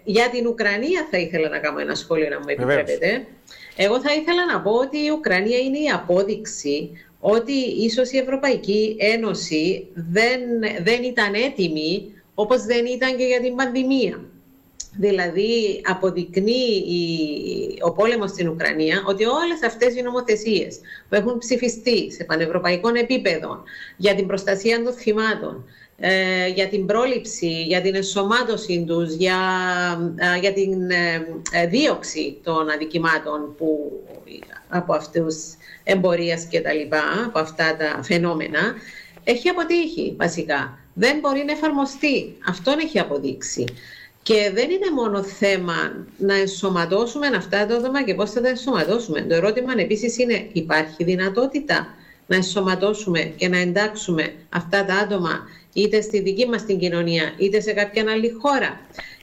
για 0.05 0.29
την 0.31 0.46
Ουκρανία 0.46 1.07
θα 1.11 1.18
ήθελα 1.18 1.49
να 1.49 1.59
κάνω 1.59 1.79
ένα 1.79 1.94
σχόλιο, 1.94 2.29
να 2.29 2.38
μου 2.38 2.49
επιτρέπετε. 2.49 3.27
Εγώ 3.76 4.00
θα 4.00 4.14
ήθελα 4.14 4.46
να 4.52 4.61
πω 4.61 4.70
ότι 4.70 4.98
η 4.98 5.11
Ουκρανία 5.11 5.59
είναι 5.59 5.78
η 5.78 5.88
απόδειξη 5.88 6.90
ότι 7.20 7.52
ίσως 7.78 8.11
η 8.11 8.18
Ευρωπαϊκή 8.18 8.96
Ένωση 8.98 9.87
δεν, 9.94 10.40
δεν 10.83 11.02
ήταν 11.02 11.35
έτοιμη 11.35 12.14
όπως 12.35 12.62
δεν 12.64 12.87
ήταν 12.87 13.16
και 13.16 13.24
για 13.24 13.40
την 13.40 13.54
πανδημία. 13.54 14.24
Δηλαδή 14.98 15.80
αποδεικνύει 15.85 16.85
ο 17.80 17.92
πόλεμος 17.92 18.30
στην 18.30 18.48
Ουκρανία 18.48 19.04
ότι 19.06 19.24
όλες 19.24 19.62
αυτές 19.64 19.96
οι 19.96 20.02
νομοθεσίες 20.02 20.80
που 21.09 21.14
έχουν 21.14 21.38
ψηφιστεί 21.38 22.12
σε 22.12 22.24
πανευρωπαϊκό 22.24 22.88
επίπεδο 22.94 23.62
για 23.96 24.14
την 24.14 24.26
προστασία 24.26 24.83
των 24.83 24.92
θυμάτων, 24.92 25.64
ε, 26.03 26.49
για 26.49 26.69
την 26.69 26.87
πρόληψη, 26.87 27.63
για 27.63 27.81
την 27.81 27.95
ενσωμάτωση 27.95 28.85
τους, 28.87 29.15
για, 29.15 29.39
ε, 30.17 30.39
για 30.39 30.53
την 30.53 30.91
ε, 31.53 31.67
δίωξη 31.67 32.41
των 32.43 32.71
αδικημάτων 32.71 33.55
που, 33.57 33.93
από 34.69 34.95
αυτούς 34.95 35.37
εμπορίας 35.85 36.45
και 36.45 36.61
τα 36.61 36.73
λοιπά, 36.73 37.03
από 37.27 37.39
αυτά 37.39 37.77
τα 37.77 38.03
φαινόμενα, 38.03 38.75
έχει 39.25 39.49
αποτύχει 39.49 40.15
βασικά. 40.19 40.79
Δεν 40.95 41.19
μπορεί 41.19 41.45
να 41.47 41.53
εφαρμοστεί. 41.53 42.37
Αυτόν 42.49 42.79
έχει 42.79 42.99
αποδείξει. 42.99 43.65
Και 44.23 44.51
δεν 44.55 44.71
είναι 44.71 44.91
μόνο 44.95 45.23
θέμα 45.23 46.07
να 46.19 46.35
ενσωματώσουμε 46.35 47.27
αυτά 47.27 47.67
τα 47.67 47.75
άτομα 47.75 48.03
και 48.03 48.15
πώς 48.15 48.31
θα 48.31 48.41
τα 48.41 48.49
ενσωματώσουμε. 48.49 49.21
Το 49.21 49.35
ερώτημα 49.35 49.73
επίσης 49.77 50.19
είναι 50.19 50.49
υπάρχει 50.53 51.05
δυνατότητα 51.05 51.95
να 52.27 52.37
ενσωματώσουμε 52.37 53.21
και 53.21 53.49
να 53.49 53.59
εντάξουμε 53.59 54.33
αυτά 54.49 54.85
τα 54.85 54.95
άτομα 54.95 55.49
είτε 55.72 56.00
στη 56.00 56.20
δική 56.20 56.46
μας 56.46 56.64
την 56.64 56.78
κοινωνία 56.78 57.35
είτε 57.38 57.61
σε 57.61 57.72
κάποια 57.72 58.04
άλλη 58.09 58.30
χώρα. 58.40 58.80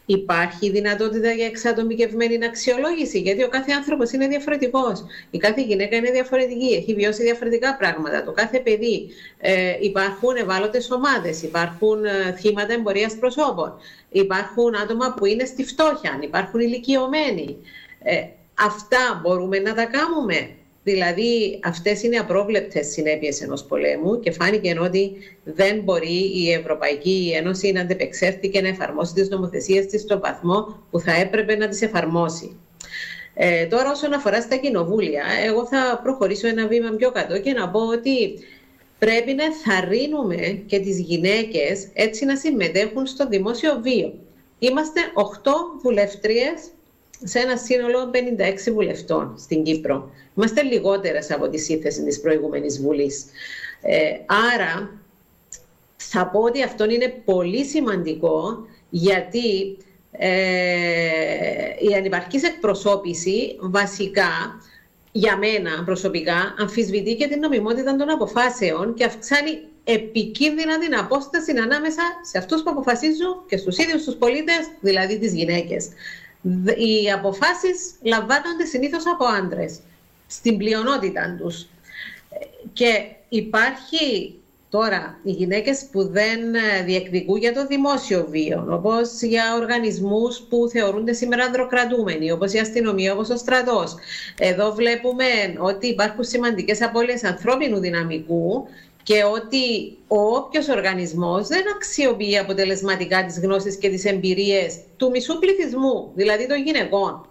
Υπάρχει 0.10 0.69
δυνατότητα 0.69 1.31
για 1.31 1.45
εξατομικευμένη 1.45 2.45
αξιολόγηση, 2.45 3.19
γιατί 3.19 3.43
ο 3.43 3.49
κάθε 3.49 3.71
άνθρωπος 3.71 4.12
είναι 4.12 4.27
διαφορετικός. 4.27 5.05
Η 5.31 5.38
κάθε 5.38 5.62
γυναίκα 5.62 5.95
είναι 5.95 6.12
διαφορετική, 6.12 6.73
έχει 6.73 6.93
βιώσει 6.93 7.23
διαφορετικά 7.23 7.77
πράγματα. 7.77 8.23
Το 8.23 8.31
κάθε 8.31 8.60
παιδί 8.60 9.10
ε, 9.38 9.75
υπάρχουν 9.79 10.36
ευάλωτες 10.36 10.91
ομάδες, 10.91 11.41
υπάρχουν 11.43 12.05
ε, 12.05 12.36
θύματα 12.38 12.73
εμπορίας 12.73 13.15
προσώπων, 13.15 13.73
υπάρχουν 14.10 14.75
άτομα 14.75 15.13
που 15.13 15.25
είναι 15.25 15.45
στη 15.45 15.63
φτώχεια, 15.63 16.19
υπάρχουν 16.21 16.60
ηλικιωμένοι. 16.60 17.57
Ε, 18.03 18.23
αυτά 18.60 19.21
μπορούμε 19.23 19.60
να 19.60 19.73
τα 19.73 19.86
κάνουμε. 19.86 20.57
Δηλαδή, 20.89 21.60
αυτές 21.63 22.04
είναι 22.04 22.17
απρόβλεπτες 22.17 22.88
συνέπειες 22.88 23.41
ενός 23.41 23.63
πολέμου 23.63 24.19
και 24.19 24.32
φάνηκε 24.32 24.78
ότι 24.82 25.15
δεν 25.43 25.80
μπορεί 25.80 26.32
η 26.36 26.52
Ευρωπαϊκή 26.52 27.34
Ένωση 27.36 27.71
να 27.71 27.82
αντεπεξέλθει 27.82 28.50
και 28.50 28.62
να 28.62 28.67
εφαρμόσει 28.67 29.13
τις 29.13 29.30
νομοθεσίες 29.30 29.86
της 29.86 30.02
στον 30.02 30.19
βαθμό 30.19 30.80
που 30.91 31.00
θα 31.00 31.12
έπρεπε 31.12 31.56
να 31.56 31.67
τις 31.67 31.82
εφαρμόσει. 31.82 32.60
Ε, 33.34 33.65
τώρα, 33.65 33.91
όσον 33.91 34.13
αφορά 34.13 34.41
στα 34.41 34.56
κοινοβούλια, 34.56 35.23
εγώ 35.45 35.67
θα 35.67 36.00
προχωρήσω 36.04 36.47
ένα 36.47 36.67
βήμα 36.67 36.89
πιο 36.89 37.12
κάτω 37.12 37.39
και 37.39 37.54
να 37.54 37.69
πω 37.69 37.80
ότι 37.80 38.39
πρέπει 39.00 39.34
να 39.34 39.43
θαρρύνουμε 39.54 40.63
και 40.65 40.80
τις 40.80 41.00
γυναίκες 41.00 41.88
έτσι 41.93 42.26
να 42.26 42.36
συμμετέχουν 42.36 43.06
στο 43.06 43.28
δημόσιο 43.28 43.80
βίο. 43.82 44.13
Είμαστε 44.60 45.00
8 45.43 45.52
βουλευτρίες 45.82 46.60
σε 47.23 47.39
ένα 47.39 47.58
σύνολο 47.58 48.12
56 48.67 48.71
βουλευτών 48.73 49.34
στην 49.38 49.63
Κύπρο. 49.63 50.12
Είμαστε 50.38 50.62
λιγότερες 50.62 51.32
από 51.32 51.49
τη 51.49 51.58
σύνθεση 51.58 52.03
της 52.03 52.21
προηγούμενης 52.21 52.82
Βουλής. 52.82 53.25
Ε, 53.82 54.12
άρα, 54.56 54.91
θα 55.95 56.27
πω 56.27 56.39
ότι 56.39 56.63
αυτό 56.63 56.89
είναι 56.89 57.21
πολύ 57.25 57.65
σημαντικό 57.65 58.65
γιατί 58.89 59.77
ε, 60.12 60.30
η 61.89 61.93
ανυπαρκής 61.95 62.43
εκπροσώπηση 62.43 63.58
βασικά 63.60 64.62
για 65.12 65.38
μένα 65.38 65.84
προσωπικά 65.86 66.56
αμφισβητεί 66.60 67.15
και 67.15 67.27
την 67.27 67.39
νομιμότητα 67.39 67.95
των 67.95 68.10
αποφάσεων 68.10 68.93
και 68.93 69.03
αυξάνει 69.03 69.60
επικίνδυνα 69.84 70.80
την 70.80 70.95
απόσταση 70.95 71.51
ανάμεσα 71.51 72.01
σε 72.21 72.38
αυτούς 72.38 72.63
που 72.63 72.69
αποφασίζουν 72.69 73.43
και 73.47 73.58
στους 73.58 73.77
ίδιους 73.77 74.03
τους 74.03 74.15
πολίτες, 74.15 74.69
δηλαδή 74.82 75.19
τις 75.19 75.34
γυναίκες 75.34 75.89
οι 76.78 77.12
αποφάσεις 77.12 77.95
λαμβάνονται 78.02 78.65
συνήθως 78.65 79.04
από 79.08 79.26
άντρες, 79.26 79.80
στην 80.28 80.58
πλειονότητα 80.58 81.36
τους. 81.39 81.67
Και 82.73 83.06
υπάρχει 83.30 84.36
τώρα 84.69 85.19
οι 85.23 85.32
γυναίκες 85.32 85.88
που 85.91 86.08
δεν 86.08 86.39
διεκδικούν 86.86 87.38
για 87.38 87.54
το 87.54 87.67
δημόσιο 87.67 88.28
βίο, 88.30 88.65
όπως 88.69 89.21
για 89.21 89.56
οργανισμούς 89.56 90.39
που 90.39 90.67
θεωρούνται 90.71 91.13
σήμερα 91.13 91.43
ανδροκρατούμενοι, 91.43 92.32
όπως 92.32 92.54
η 92.54 92.60
αστυνομία, 92.60 93.13
όπως 93.13 93.30
ο 93.30 93.38
στρατός. 93.38 93.95
Εδώ 94.39 94.73
βλέπουμε 94.73 95.26
ότι 95.60 95.88
υπάρχουν 95.88 96.23
σημαντικές 96.23 96.82
απώλειες 96.82 97.23
ανθρώπινου 97.23 97.80
δυναμικού 97.80 98.67
και 99.08 99.24
ότι 99.24 99.98
ο 100.08 100.20
όποιος 100.36 100.67
οργανισμός 100.67 101.48
δεν 101.48 101.63
αξιοποιεί 101.76 102.38
αποτελεσματικά 102.38 103.26
τις 103.26 103.39
γνώσεις 103.39 103.78
και 103.78 103.89
τις 103.89 104.06
εμπειρίες 104.06 104.80
του 104.98 105.10
μισού 105.10 105.39
πληθυσμού, 105.39 106.12
δηλαδή 106.15 106.48
των 106.48 106.63
γυναικών. 106.63 107.28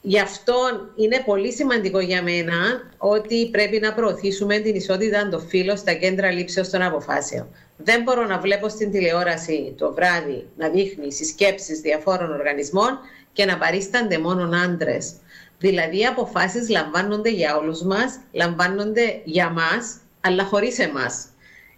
Γι' 0.00 0.20
αυτό 0.20 0.54
είναι 0.96 1.22
πολύ 1.24 1.52
σημαντικό 1.52 2.00
για 2.00 2.22
μένα 2.22 2.90
ότι 2.98 3.48
πρέπει 3.50 3.78
να 3.78 3.94
προωθήσουμε 3.94 4.58
την 4.58 4.74
ισότητα 4.74 5.28
των 5.28 5.46
φύλων 5.48 5.76
στα 5.76 5.94
κέντρα 5.94 6.30
λήψεως 6.30 6.70
των 6.70 6.82
αποφάσεων. 6.82 7.48
Δεν 7.76 8.02
μπορώ 8.02 8.26
να 8.26 8.38
βλέπω 8.38 8.68
στην 8.68 8.90
τηλεόραση 8.90 9.74
το 9.78 9.92
βράδυ 9.92 10.46
να 10.56 10.68
δείχνει 10.68 11.12
συσκέψεις 11.12 11.80
διαφόρων 11.80 12.32
οργανισμών 12.32 12.98
και 13.32 13.44
να 13.44 13.58
παρίστανται 13.58 14.18
μόνο 14.18 14.56
άντρες. 14.64 15.12
Δηλαδή, 15.58 15.98
οι 15.98 16.06
αποφάσεις 16.06 16.68
λαμβάνονται 16.68 17.30
για 17.30 17.56
όλους 17.56 17.82
μας, 17.82 18.20
λαμβάνονται 18.32 19.20
για 19.24 19.50
μας 19.50 20.00
αλλά 20.26 20.44
χωρίς 20.44 20.78
εμάς. 20.78 21.26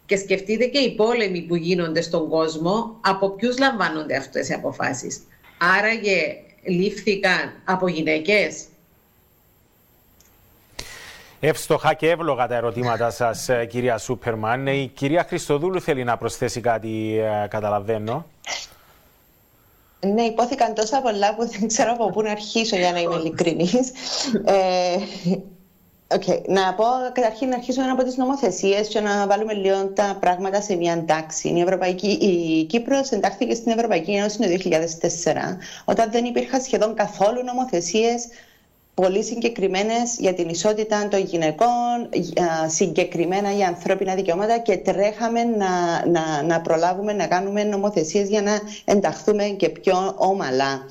Και 0.06 0.16
σκεφτείτε 0.16 0.64
και 0.64 0.78
οι 0.78 0.94
πόλεμοι 0.94 1.40
που 1.42 1.54
γίνονται 1.54 2.00
στον 2.00 2.28
κόσμο, 2.28 2.96
από 3.00 3.30
ποιους 3.30 3.58
λαμβάνονται 3.58 4.16
αυτές 4.16 4.48
οι 4.48 4.52
αποφάσεις. 4.52 5.20
Άραγε 5.78 6.36
λήφθηκαν 6.62 7.52
από 7.64 7.88
γυναίκες. 7.88 8.64
Εύστοχα 11.40 11.94
και 11.94 12.10
εύλογα 12.10 12.46
τα 12.46 12.54
ερωτήματα 12.54 13.10
σας, 13.10 13.48
ε, 13.48 13.66
κυρία 13.66 13.98
Σούπερμαν. 13.98 14.66
Η 14.66 14.90
κυρία 14.94 15.24
Χριστοδούλου 15.28 15.80
θέλει 15.80 16.04
να 16.04 16.16
προσθέσει 16.16 16.60
κάτι, 16.60 17.18
ε, 17.18 17.46
καταλαβαίνω. 17.48 18.26
Ναι, 20.00 20.22
υπόθηκαν 20.22 20.74
τόσα 20.74 21.00
πολλά 21.00 21.34
που 21.34 21.48
δεν 21.48 21.68
ξέρω 21.68 21.92
από 21.92 22.10
πού 22.10 22.22
να 22.22 22.30
αρχίσω 22.30 22.76
για 22.76 22.92
να 22.92 23.00
είμαι 23.00 23.14
ειλικρινής. 23.14 23.92
Ε, 24.44 24.96
Okay. 26.10 26.42
Να 26.46 26.74
πω 26.74 26.84
καταρχήν 27.12 27.48
να 27.48 27.56
αρχίσω 27.56 27.80
από 27.92 28.04
τις 28.04 28.16
νομοθεσίες 28.16 28.88
και 28.88 29.00
να 29.00 29.26
βάλουμε 29.26 29.52
λίγο 29.52 29.86
τα 29.86 30.16
πράγματα 30.20 30.60
σε 30.60 30.74
μια 30.74 31.04
τάξη. 31.04 31.48
Η, 31.48 31.60
Ευρωπαϊκή, 31.60 32.08
η 32.08 32.64
Κύπρος 32.64 33.10
εντάχθηκε 33.10 33.54
στην 33.54 33.72
Ευρωπαϊκή 33.72 34.12
Ένωση 34.12 34.38
το 34.38 34.44
2004, 34.44 35.56
όταν 35.84 36.10
δεν 36.10 36.24
υπήρχαν 36.24 36.60
σχεδόν 36.60 36.94
καθόλου 36.94 37.44
νομοθεσίες 37.44 38.26
πολύ 38.94 39.24
συγκεκριμένες 39.24 40.16
για 40.18 40.34
την 40.34 40.48
ισότητα 40.48 41.08
των 41.08 41.20
γυναικών, 41.20 42.08
συγκεκριμένα 42.66 43.50
για 43.50 43.68
ανθρώπινα 43.68 44.14
δικαιώματα 44.14 44.58
και 44.58 44.76
τρέχαμε 44.76 45.44
να, 45.44 46.06
να, 46.06 46.42
να 46.42 46.60
προλάβουμε 46.60 47.12
να 47.12 47.26
κάνουμε 47.26 47.64
νομοθεσίες 47.64 48.28
για 48.28 48.42
να 48.42 48.60
ενταχθούμε 48.84 49.44
και 49.44 49.68
πιο 49.68 50.14
όμαλα 50.16 50.86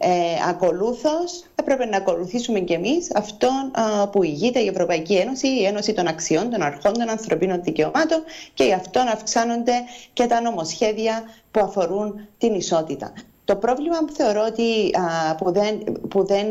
Ε, 0.00 0.10
ακολούθως 0.48 1.44
έπρεπε 1.54 1.84
να 1.84 1.96
ακολουθήσουμε 1.96 2.60
κι 2.60 2.72
εμείς 2.72 3.14
αυτόν 3.14 3.70
που 4.12 4.22
ηγείται 4.22 4.58
η 4.58 4.66
Ευρωπαϊκή 4.66 5.14
Ένωση, 5.14 5.48
η 5.48 5.64
Ένωση 5.64 5.92
των 5.92 6.06
Αξιών, 6.06 6.50
των 6.50 6.62
Αρχών 6.62 6.92
των 6.92 7.08
Ανθρωπίνων 7.10 7.62
Δικαιωμάτων 7.62 8.22
και 8.54 8.64
γι' 8.64 8.72
αυτόν 8.72 9.08
αυξάνονται 9.08 9.72
και 10.12 10.26
τα 10.26 10.40
νομοσχέδια 10.40 11.22
που 11.50 11.60
αφορούν 11.60 12.28
την 12.38 12.54
ισότητα. 12.54 13.12
Το 13.44 13.56
πρόβλημα 13.56 13.98
που 14.06 14.12
θεωρώ 14.12 14.44
ότι 14.48 14.90
που 15.38 15.52
δεν, 15.52 15.78
που 16.08 16.26
δεν 16.26 16.46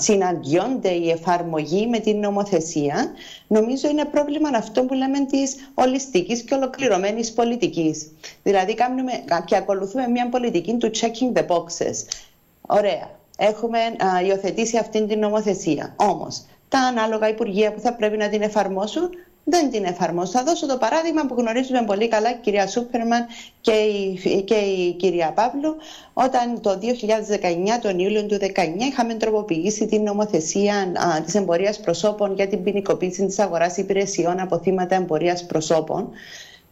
συναντιόνται 0.00 0.90
η 0.90 1.10
εφαρμογή 1.10 1.86
με 1.86 1.98
την 1.98 2.18
νομοθεσία 2.18 3.12
νομίζω 3.46 3.88
είναι 3.88 4.04
πρόβλημα 4.04 4.48
αυτό 4.54 4.84
που 4.84 4.94
λέμε 4.94 5.24
της 5.24 5.70
ολιστικής 5.74 6.42
και 6.42 6.54
ολοκληρωμένης 6.54 7.32
πολιτικής. 7.32 8.10
Δηλαδή 8.42 8.74
κάνουμε, 8.74 9.12
και 9.44 9.56
ακολουθούμε 9.56 10.08
μια 10.08 10.28
πολιτική 10.28 10.76
του 10.76 10.90
checking 10.94 11.38
the 11.38 11.46
boxes. 11.46 11.94
Ωραία. 12.66 13.10
Έχουμε 13.38 13.78
α, 13.78 14.22
υιοθετήσει 14.26 14.78
αυτήν 14.78 15.08
την 15.08 15.18
νομοθεσία. 15.18 15.94
Όμως 15.96 16.44
τα 16.68 16.78
ανάλογα 16.78 17.28
υπουργεία 17.28 17.72
που 17.72 17.80
θα 17.80 17.94
πρέπει 17.94 18.16
να 18.16 18.28
την 18.28 18.42
εφαρμόσουν 18.42 19.10
δεν 19.48 19.70
την 19.70 19.84
εφαρμόζουν. 19.84 20.32
Θα 20.32 20.44
δώσω 20.44 20.66
το 20.66 20.76
παράδειγμα 20.76 21.26
που 21.26 21.34
γνωρίζουμε 21.38 21.84
πολύ 21.84 22.08
καλά 22.08 22.30
η 22.30 22.34
κυρία 22.40 22.66
Σούπερμαν 22.66 23.26
και 23.60 23.70
η, 23.70 24.42
και 24.42 24.54
η 24.54 24.92
κυρία 24.92 25.32
Παύλου 25.32 25.76
όταν 26.12 26.60
το 26.60 26.70
2019, 26.70 26.78
τον 27.82 27.98
Ιούλιο 27.98 28.26
του 28.26 28.38
2019, 28.40 28.46
είχαμε 28.78 29.14
τροποποιήσει 29.14 29.86
την 29.86 30.02
νομοθεσία 30.02 30.74
α, 30.74 31.22
της 31.24 31.34
εμπορίας 31.34 31.80
προσώπων 31.80 32.34
για 32.34 32.48
την 32.48 32.62
ποινικοποίηση 32.62 33.26
της 33.26 33.38
αγοράς 33.38 33.76
υπηρεσιών 33.76 34.40
από 34.40 34.58
θύματα 34.58 34.94
εμπορίας 34.94 35.46
προσώπων 35.46 36.10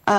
α, 0.04 0.14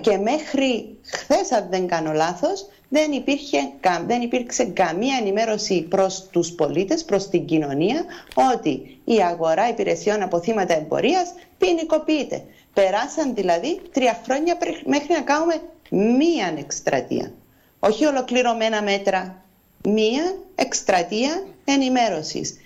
και 0.00 0.16
μέχρι 0.16 0.96
χθες, 1.04 1.52
αν 1.52 1.66
δεν 1.70 1.86
κάνω 1.86 2.12
λάθος, 2.12 2.66
δεν, 2.92 3.12
υπήρχε, 3.12 3.58
δεν 4.06 4.22
υπήρξε 4.22 4.64
καμία 4.64 5.16
ενημέρωση 5.20 5.82
προς 5.82 6.28
τους 6.30 6.52
πολίτες, 6.52 7.04
προς 7.04 7.28
την 7.28 7.44
κοινωνία, 7.44 8.04
ότι 8.52 9.00
η 9.04 9.22
αγορά 9.22 9.68
υπηρεσιών 9.68 10.22
από 10.22 10.40
θύματα 10.40 10.74
εμπορίας 10.76 11.34
ποινικοποιείται. 11.58 12.44
Περάσαν 12.72 13.34
δηλαδή 13.34 13.80
τρία 13.92 14.20
χρόνια 14.24 14.56
μέχρι 14.84 15.12
να 15.12 15.20
κάνουμε 15.20 15.54
μία 15.90 16.54
εκστρατεία. 16.58 17.32
Όχι 17.78 18.04
ολοκληρωμένα 18.04 18.82
μέτρα, 18.82 19.44
μία 19.84 20.34
εκστρατεία 20.54 21.44
ενημέρωσης. 21.64 22.56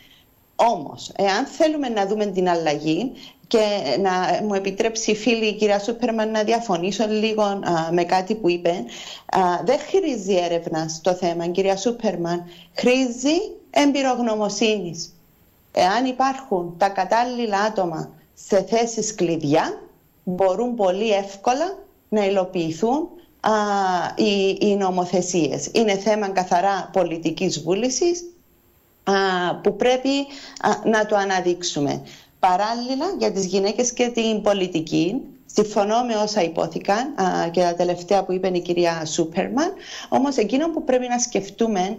Όμως, 0.56 1.12
εάν 1.16 1.46
θέλουμε 1.46 1.88
να 1.88 2.06
δούμε 2.06 2.26
την 2.26 2.48
αλλαγή, 2.48 3.12
και 3.46 3.96
να 4.00 4.42
μου 4.46 4.54
επιτρέψει 4.54 5.10
η 5.10 5.16
φίλη 5.16 5.46
η 5.46 5.54
κυρία 5.54 5.78
Σούπερμαν 5.78 6.30
να 6.30 6.42
διαφωνήσω 6.44 7.06
λίγο 7.08 7.58
με 7.90 8.04
κάτι 8.04 8.34
που 8.34 8.48
είπε. 8.50 8.84
δεν 9.64 9.78
χρήζει 9.78 10.34
έρευνα 10.34 10.88
στο 10.88 11.14
θέμα, 11.14 11.46
κυρία 11.46 11.76
Σούπερμαν. 11.76 12.44
Χρήζει 12.74 13.36
εμπειρογνωμοσύνης. 13.70 15.14
Εάν 15.72 16.04
υπάρχουν 16.04 16.74
τα 16.78 16.88
κατάλληλα 16.88 17.58
άτομα 17.58 18.10
σε 18.34 18.62
θέσεις 18.62 19.14
κλειδιά, 19.14 19.80
μπορούν 20.24 20.74
πολύ 20.74 21.10
εύκολα 21.10 21.78
να 22.08 22.24
υλοποιηθούν 22.26 23.08
α, 23.40 23.52
οι, 24.14 24.56
οι 24.60 24.76
νομοθεσίες. 24.76 25.70
Είναι 25.72 25.96
θέμα 25.96 26.28
καθαρά 26.28 26.90
πολιτικής 26.92 27.62
βούλησης 27.62 28.24
που 29.62 29.76
πρέπει 29.76 30.10
να 30.84 31.06
το 31.06 31.16
αναδείξουμε. 31.16 32.02
Παράλληλα, 32.48 33.06
για 33.18 33.32
τις 33.32 33.46
γυναίκες 33.46 33.92
και 33.92 34.08
την 34.08 34.42
πολιτική, 34.42 35.20
συμφωνώ 35.46 36.02
με 36.04 36.14
όσα 36.14 36.42
υπόθηκαν 36.42 37.14
και 37.50 37.60
τα 37.60 37.74
τελευταία 37.74 38.24
που 38.24 38.32
είπε 38.32 38.48
η 38.48 38.60
κυρία 38.60 39.04
Σούπερμαν, 39.04 39.72
όμως 40.08 40.36
εκείνο 40.36 40.70
που 40.70 40.84
πρέπει 40.84 41.08
να 41.08 41.18
σκεφτούμε 41.18 41.96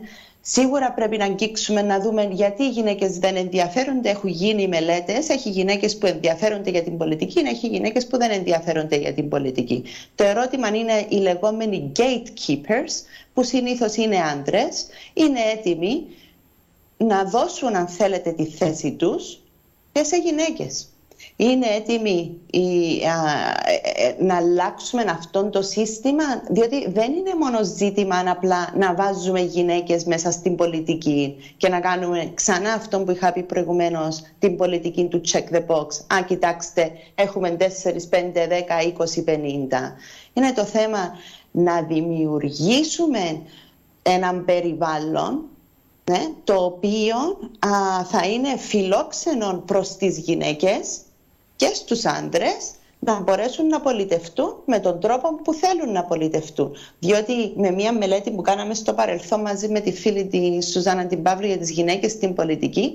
Σίγουρα 0.50 0.92
πρέπει 0.92 1.18
να 1.18 1.26
αγγίξουμε 1.26 1.82
να 1.82 2.00
δούμε 2.00 2.28
γιατί 2.32 2.64
οι 2.64 2.70
γυναίκες 2.70 3.18
δεν 3.18 3.36
ενδιαφέρονται. 3.36 4.10
Έχουν 4.10 4.30
γίνει 4.30 4.68
μελέτες, 4.68 5.30
έχει 5.30 5.50
γυναίκες 5.50 5.98
που 5.98 6.06
ενδιαφέρονται 6.06 6.70
για 6.70 6.84
την 6.84 6.98
πολιτική, 6.98 7.40
έχει 7.40 7.68
γυναίκες 7.68 8.08
που 8.08 8.18
δεν 8.18 8.32
ενδιαφέρονται 8.32 8.96
για 8.96 9.14
την 9.14 9.30
πολιτική. 9.30 9.84
Το 10.16 10.24
ερώτημα 10.24 10.68
είναι 10.68 11.06
οι 11.10 11.16
λεγόμενοι 11.16 11.92
gatekeepers, 11.96 12.92
που 13.34 13.44
συνήθως 13.44 13.96
είναι 13.96 14.18
άντρες, 14.34 14.86
είναι 15.14 15.40
έτοιμοι 15.54 16.04
να 16.98 17.24
δώσουν 17.24 17.76
αν 17.76 17.88
θέλετε 17.88 18.32
τη 18.32 18.46
θέση 18.46 18.92
τους 18.92 19.40
και 19.98 20.04
σε 20.04 20.18
γυναίκες. 20.18 20.88
Είναι 21.36 21.66
έτοιμοι 21.66 22.40
ε, 22.52 22.60
ε, 22.60 24.24
να 24.24 24.36
αλλάξουμε 24.36 25.04
αυτό 25.10 25.50
το 25.50 25.62
σύστημα, 25.62 26.24
διότι 26.50 26.90
δεν 26.90 27.14
είναι 27.14 27.36
μόνο 27.40 27.64
ζήτημα 27.64 28.24
απλά 28.28 28.74
να 28.76 28.96
βάζουμε 28.96 29.40
γυναίκες 29.40 30.04
μέσα 30.04 30.32
στην 30.32 30.56
πολιτική 30.56 31.36
και 31.58 31.70
να 31.70 31.80
κάνουμε 31.80 32.32
ξανά 32.34 32.74
αυτό 32.74 33.00
που 33.00 33.12
είχα 33.12 33.34
πει 33.34 33.44
προηγουμένως, 33.44 34.22
την 34.40 34.58
πολιτική 34.58 35.06
του 35.06 35.22
check 35.32 35.56
the 35.56 35.66
box. 35.68 35.88
Α, 36.16 36.24
κοιτάξτε, 36.28 36.92
έχουμε 37.16 37.58
4, 37.60 37.64
5, 38.10 38.48
10, 38.48 38.82
20, 38.82 39.24
50. 39.24 39.96
Είναι 40.34 40.54
το 40.56 40.64
θέμα 40.64 41.12
να 41.52 41.82
δημιουργήσουμε 41.82 43.42
έναν 44.04 44.46
περιβάλλον 44.46 45.46
ναι, 46.12 46.28
το 46.44 46.54
οποίο 46.64 47.16
θα 48.10 48.28
είναι 48.28 48.58
φιλόξενο 48.58 49.64
προς 49.66 49.96
τις 49.96 50.18
γυναίκες 50.18 51.00
και 51.56 51.72
στους 51.74 52.06
άντρες 52.06 52.72
να 53.00 53.20
μπορέσουν 53.20 53.68
να 53.68 53.82
πολιτευτούν 53.82 54.56
με 54.66 54.80
τον 54.80 55.00
τρόπο 55.00 55.36
που 55.44 55.54
θέλουν 55.54 55.92
να 55.92 56.04
πολιτευτούν. 56.04 56.76
Διότι 57.00 57.54
με 57.56 57.72
μια 57.72 57.94
μελέτη 57.94 58.32
που 58.32 58.42
κάναμε 58.42 58.74
στο 58.74 58.94
παρελθόν 58.94 59.42
μαζί 59.42 59.68
με 59.68 59.80
τη 59.80 59.92
φίλη 59.92 60.26
τη 60.26 60.64
Σουζάνα 60.64 61.06
την 61.06 61.22
Παύλου 61.22 61.48
για 61.48 61.58
τις 61.58 61.72
γυναίκες 61.72 62.12
στην 62.12 62.34
πολιτική, 62.34 62.94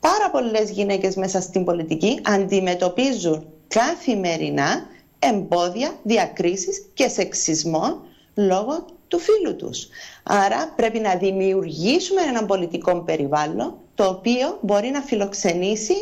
πάρα 0.00 0.30
πολλές 0.30 0.70
γυναίκες 0.70 1.16
μέσα 1.16 1.40
στην 1.40 1.64
πολιτική 1.64 2.20
αντιμετωπίζουν 2.22 3.46
καθημερινά 3.68 4.86
εμπόδια, 5.18 5.92
διακρίσεις 6.02 6.86
και 6.94 7.08
σεξισμό 7.08 8.00
λόγω 8.34 8.84
του 9.12 9.18
φίλου 9.18 9.56
τους. 9.56 9.88
Άρα 10.22 10.72
πρέπει 10.76 10.98
να 10.98 11.14
δημιουργήσουμε 11.14 12.20
έναν 12.28 12.46
πολιτικό 12.46 13.00
περιβάλλον 13.00 13.74
το 13.94 14.04
οποίο 14.04 14.58
μπορεί 14.60 14.88
να 14.88 15.00
φιλοξενήσει 15.00 15.94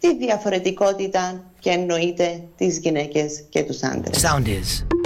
τη 0.00 0.16
διαφορετικότητα 0.16 1.44
και 1.60 1.70
εννοείται 1.70 2.42
τις 2.56 2.78
γυναίκες 2.78 3.44
και 3.48 3.62
τους 3.62 3.82
άντρες. 3.82 4.24
Sound 4.24 4.46
is. 4.46 4.97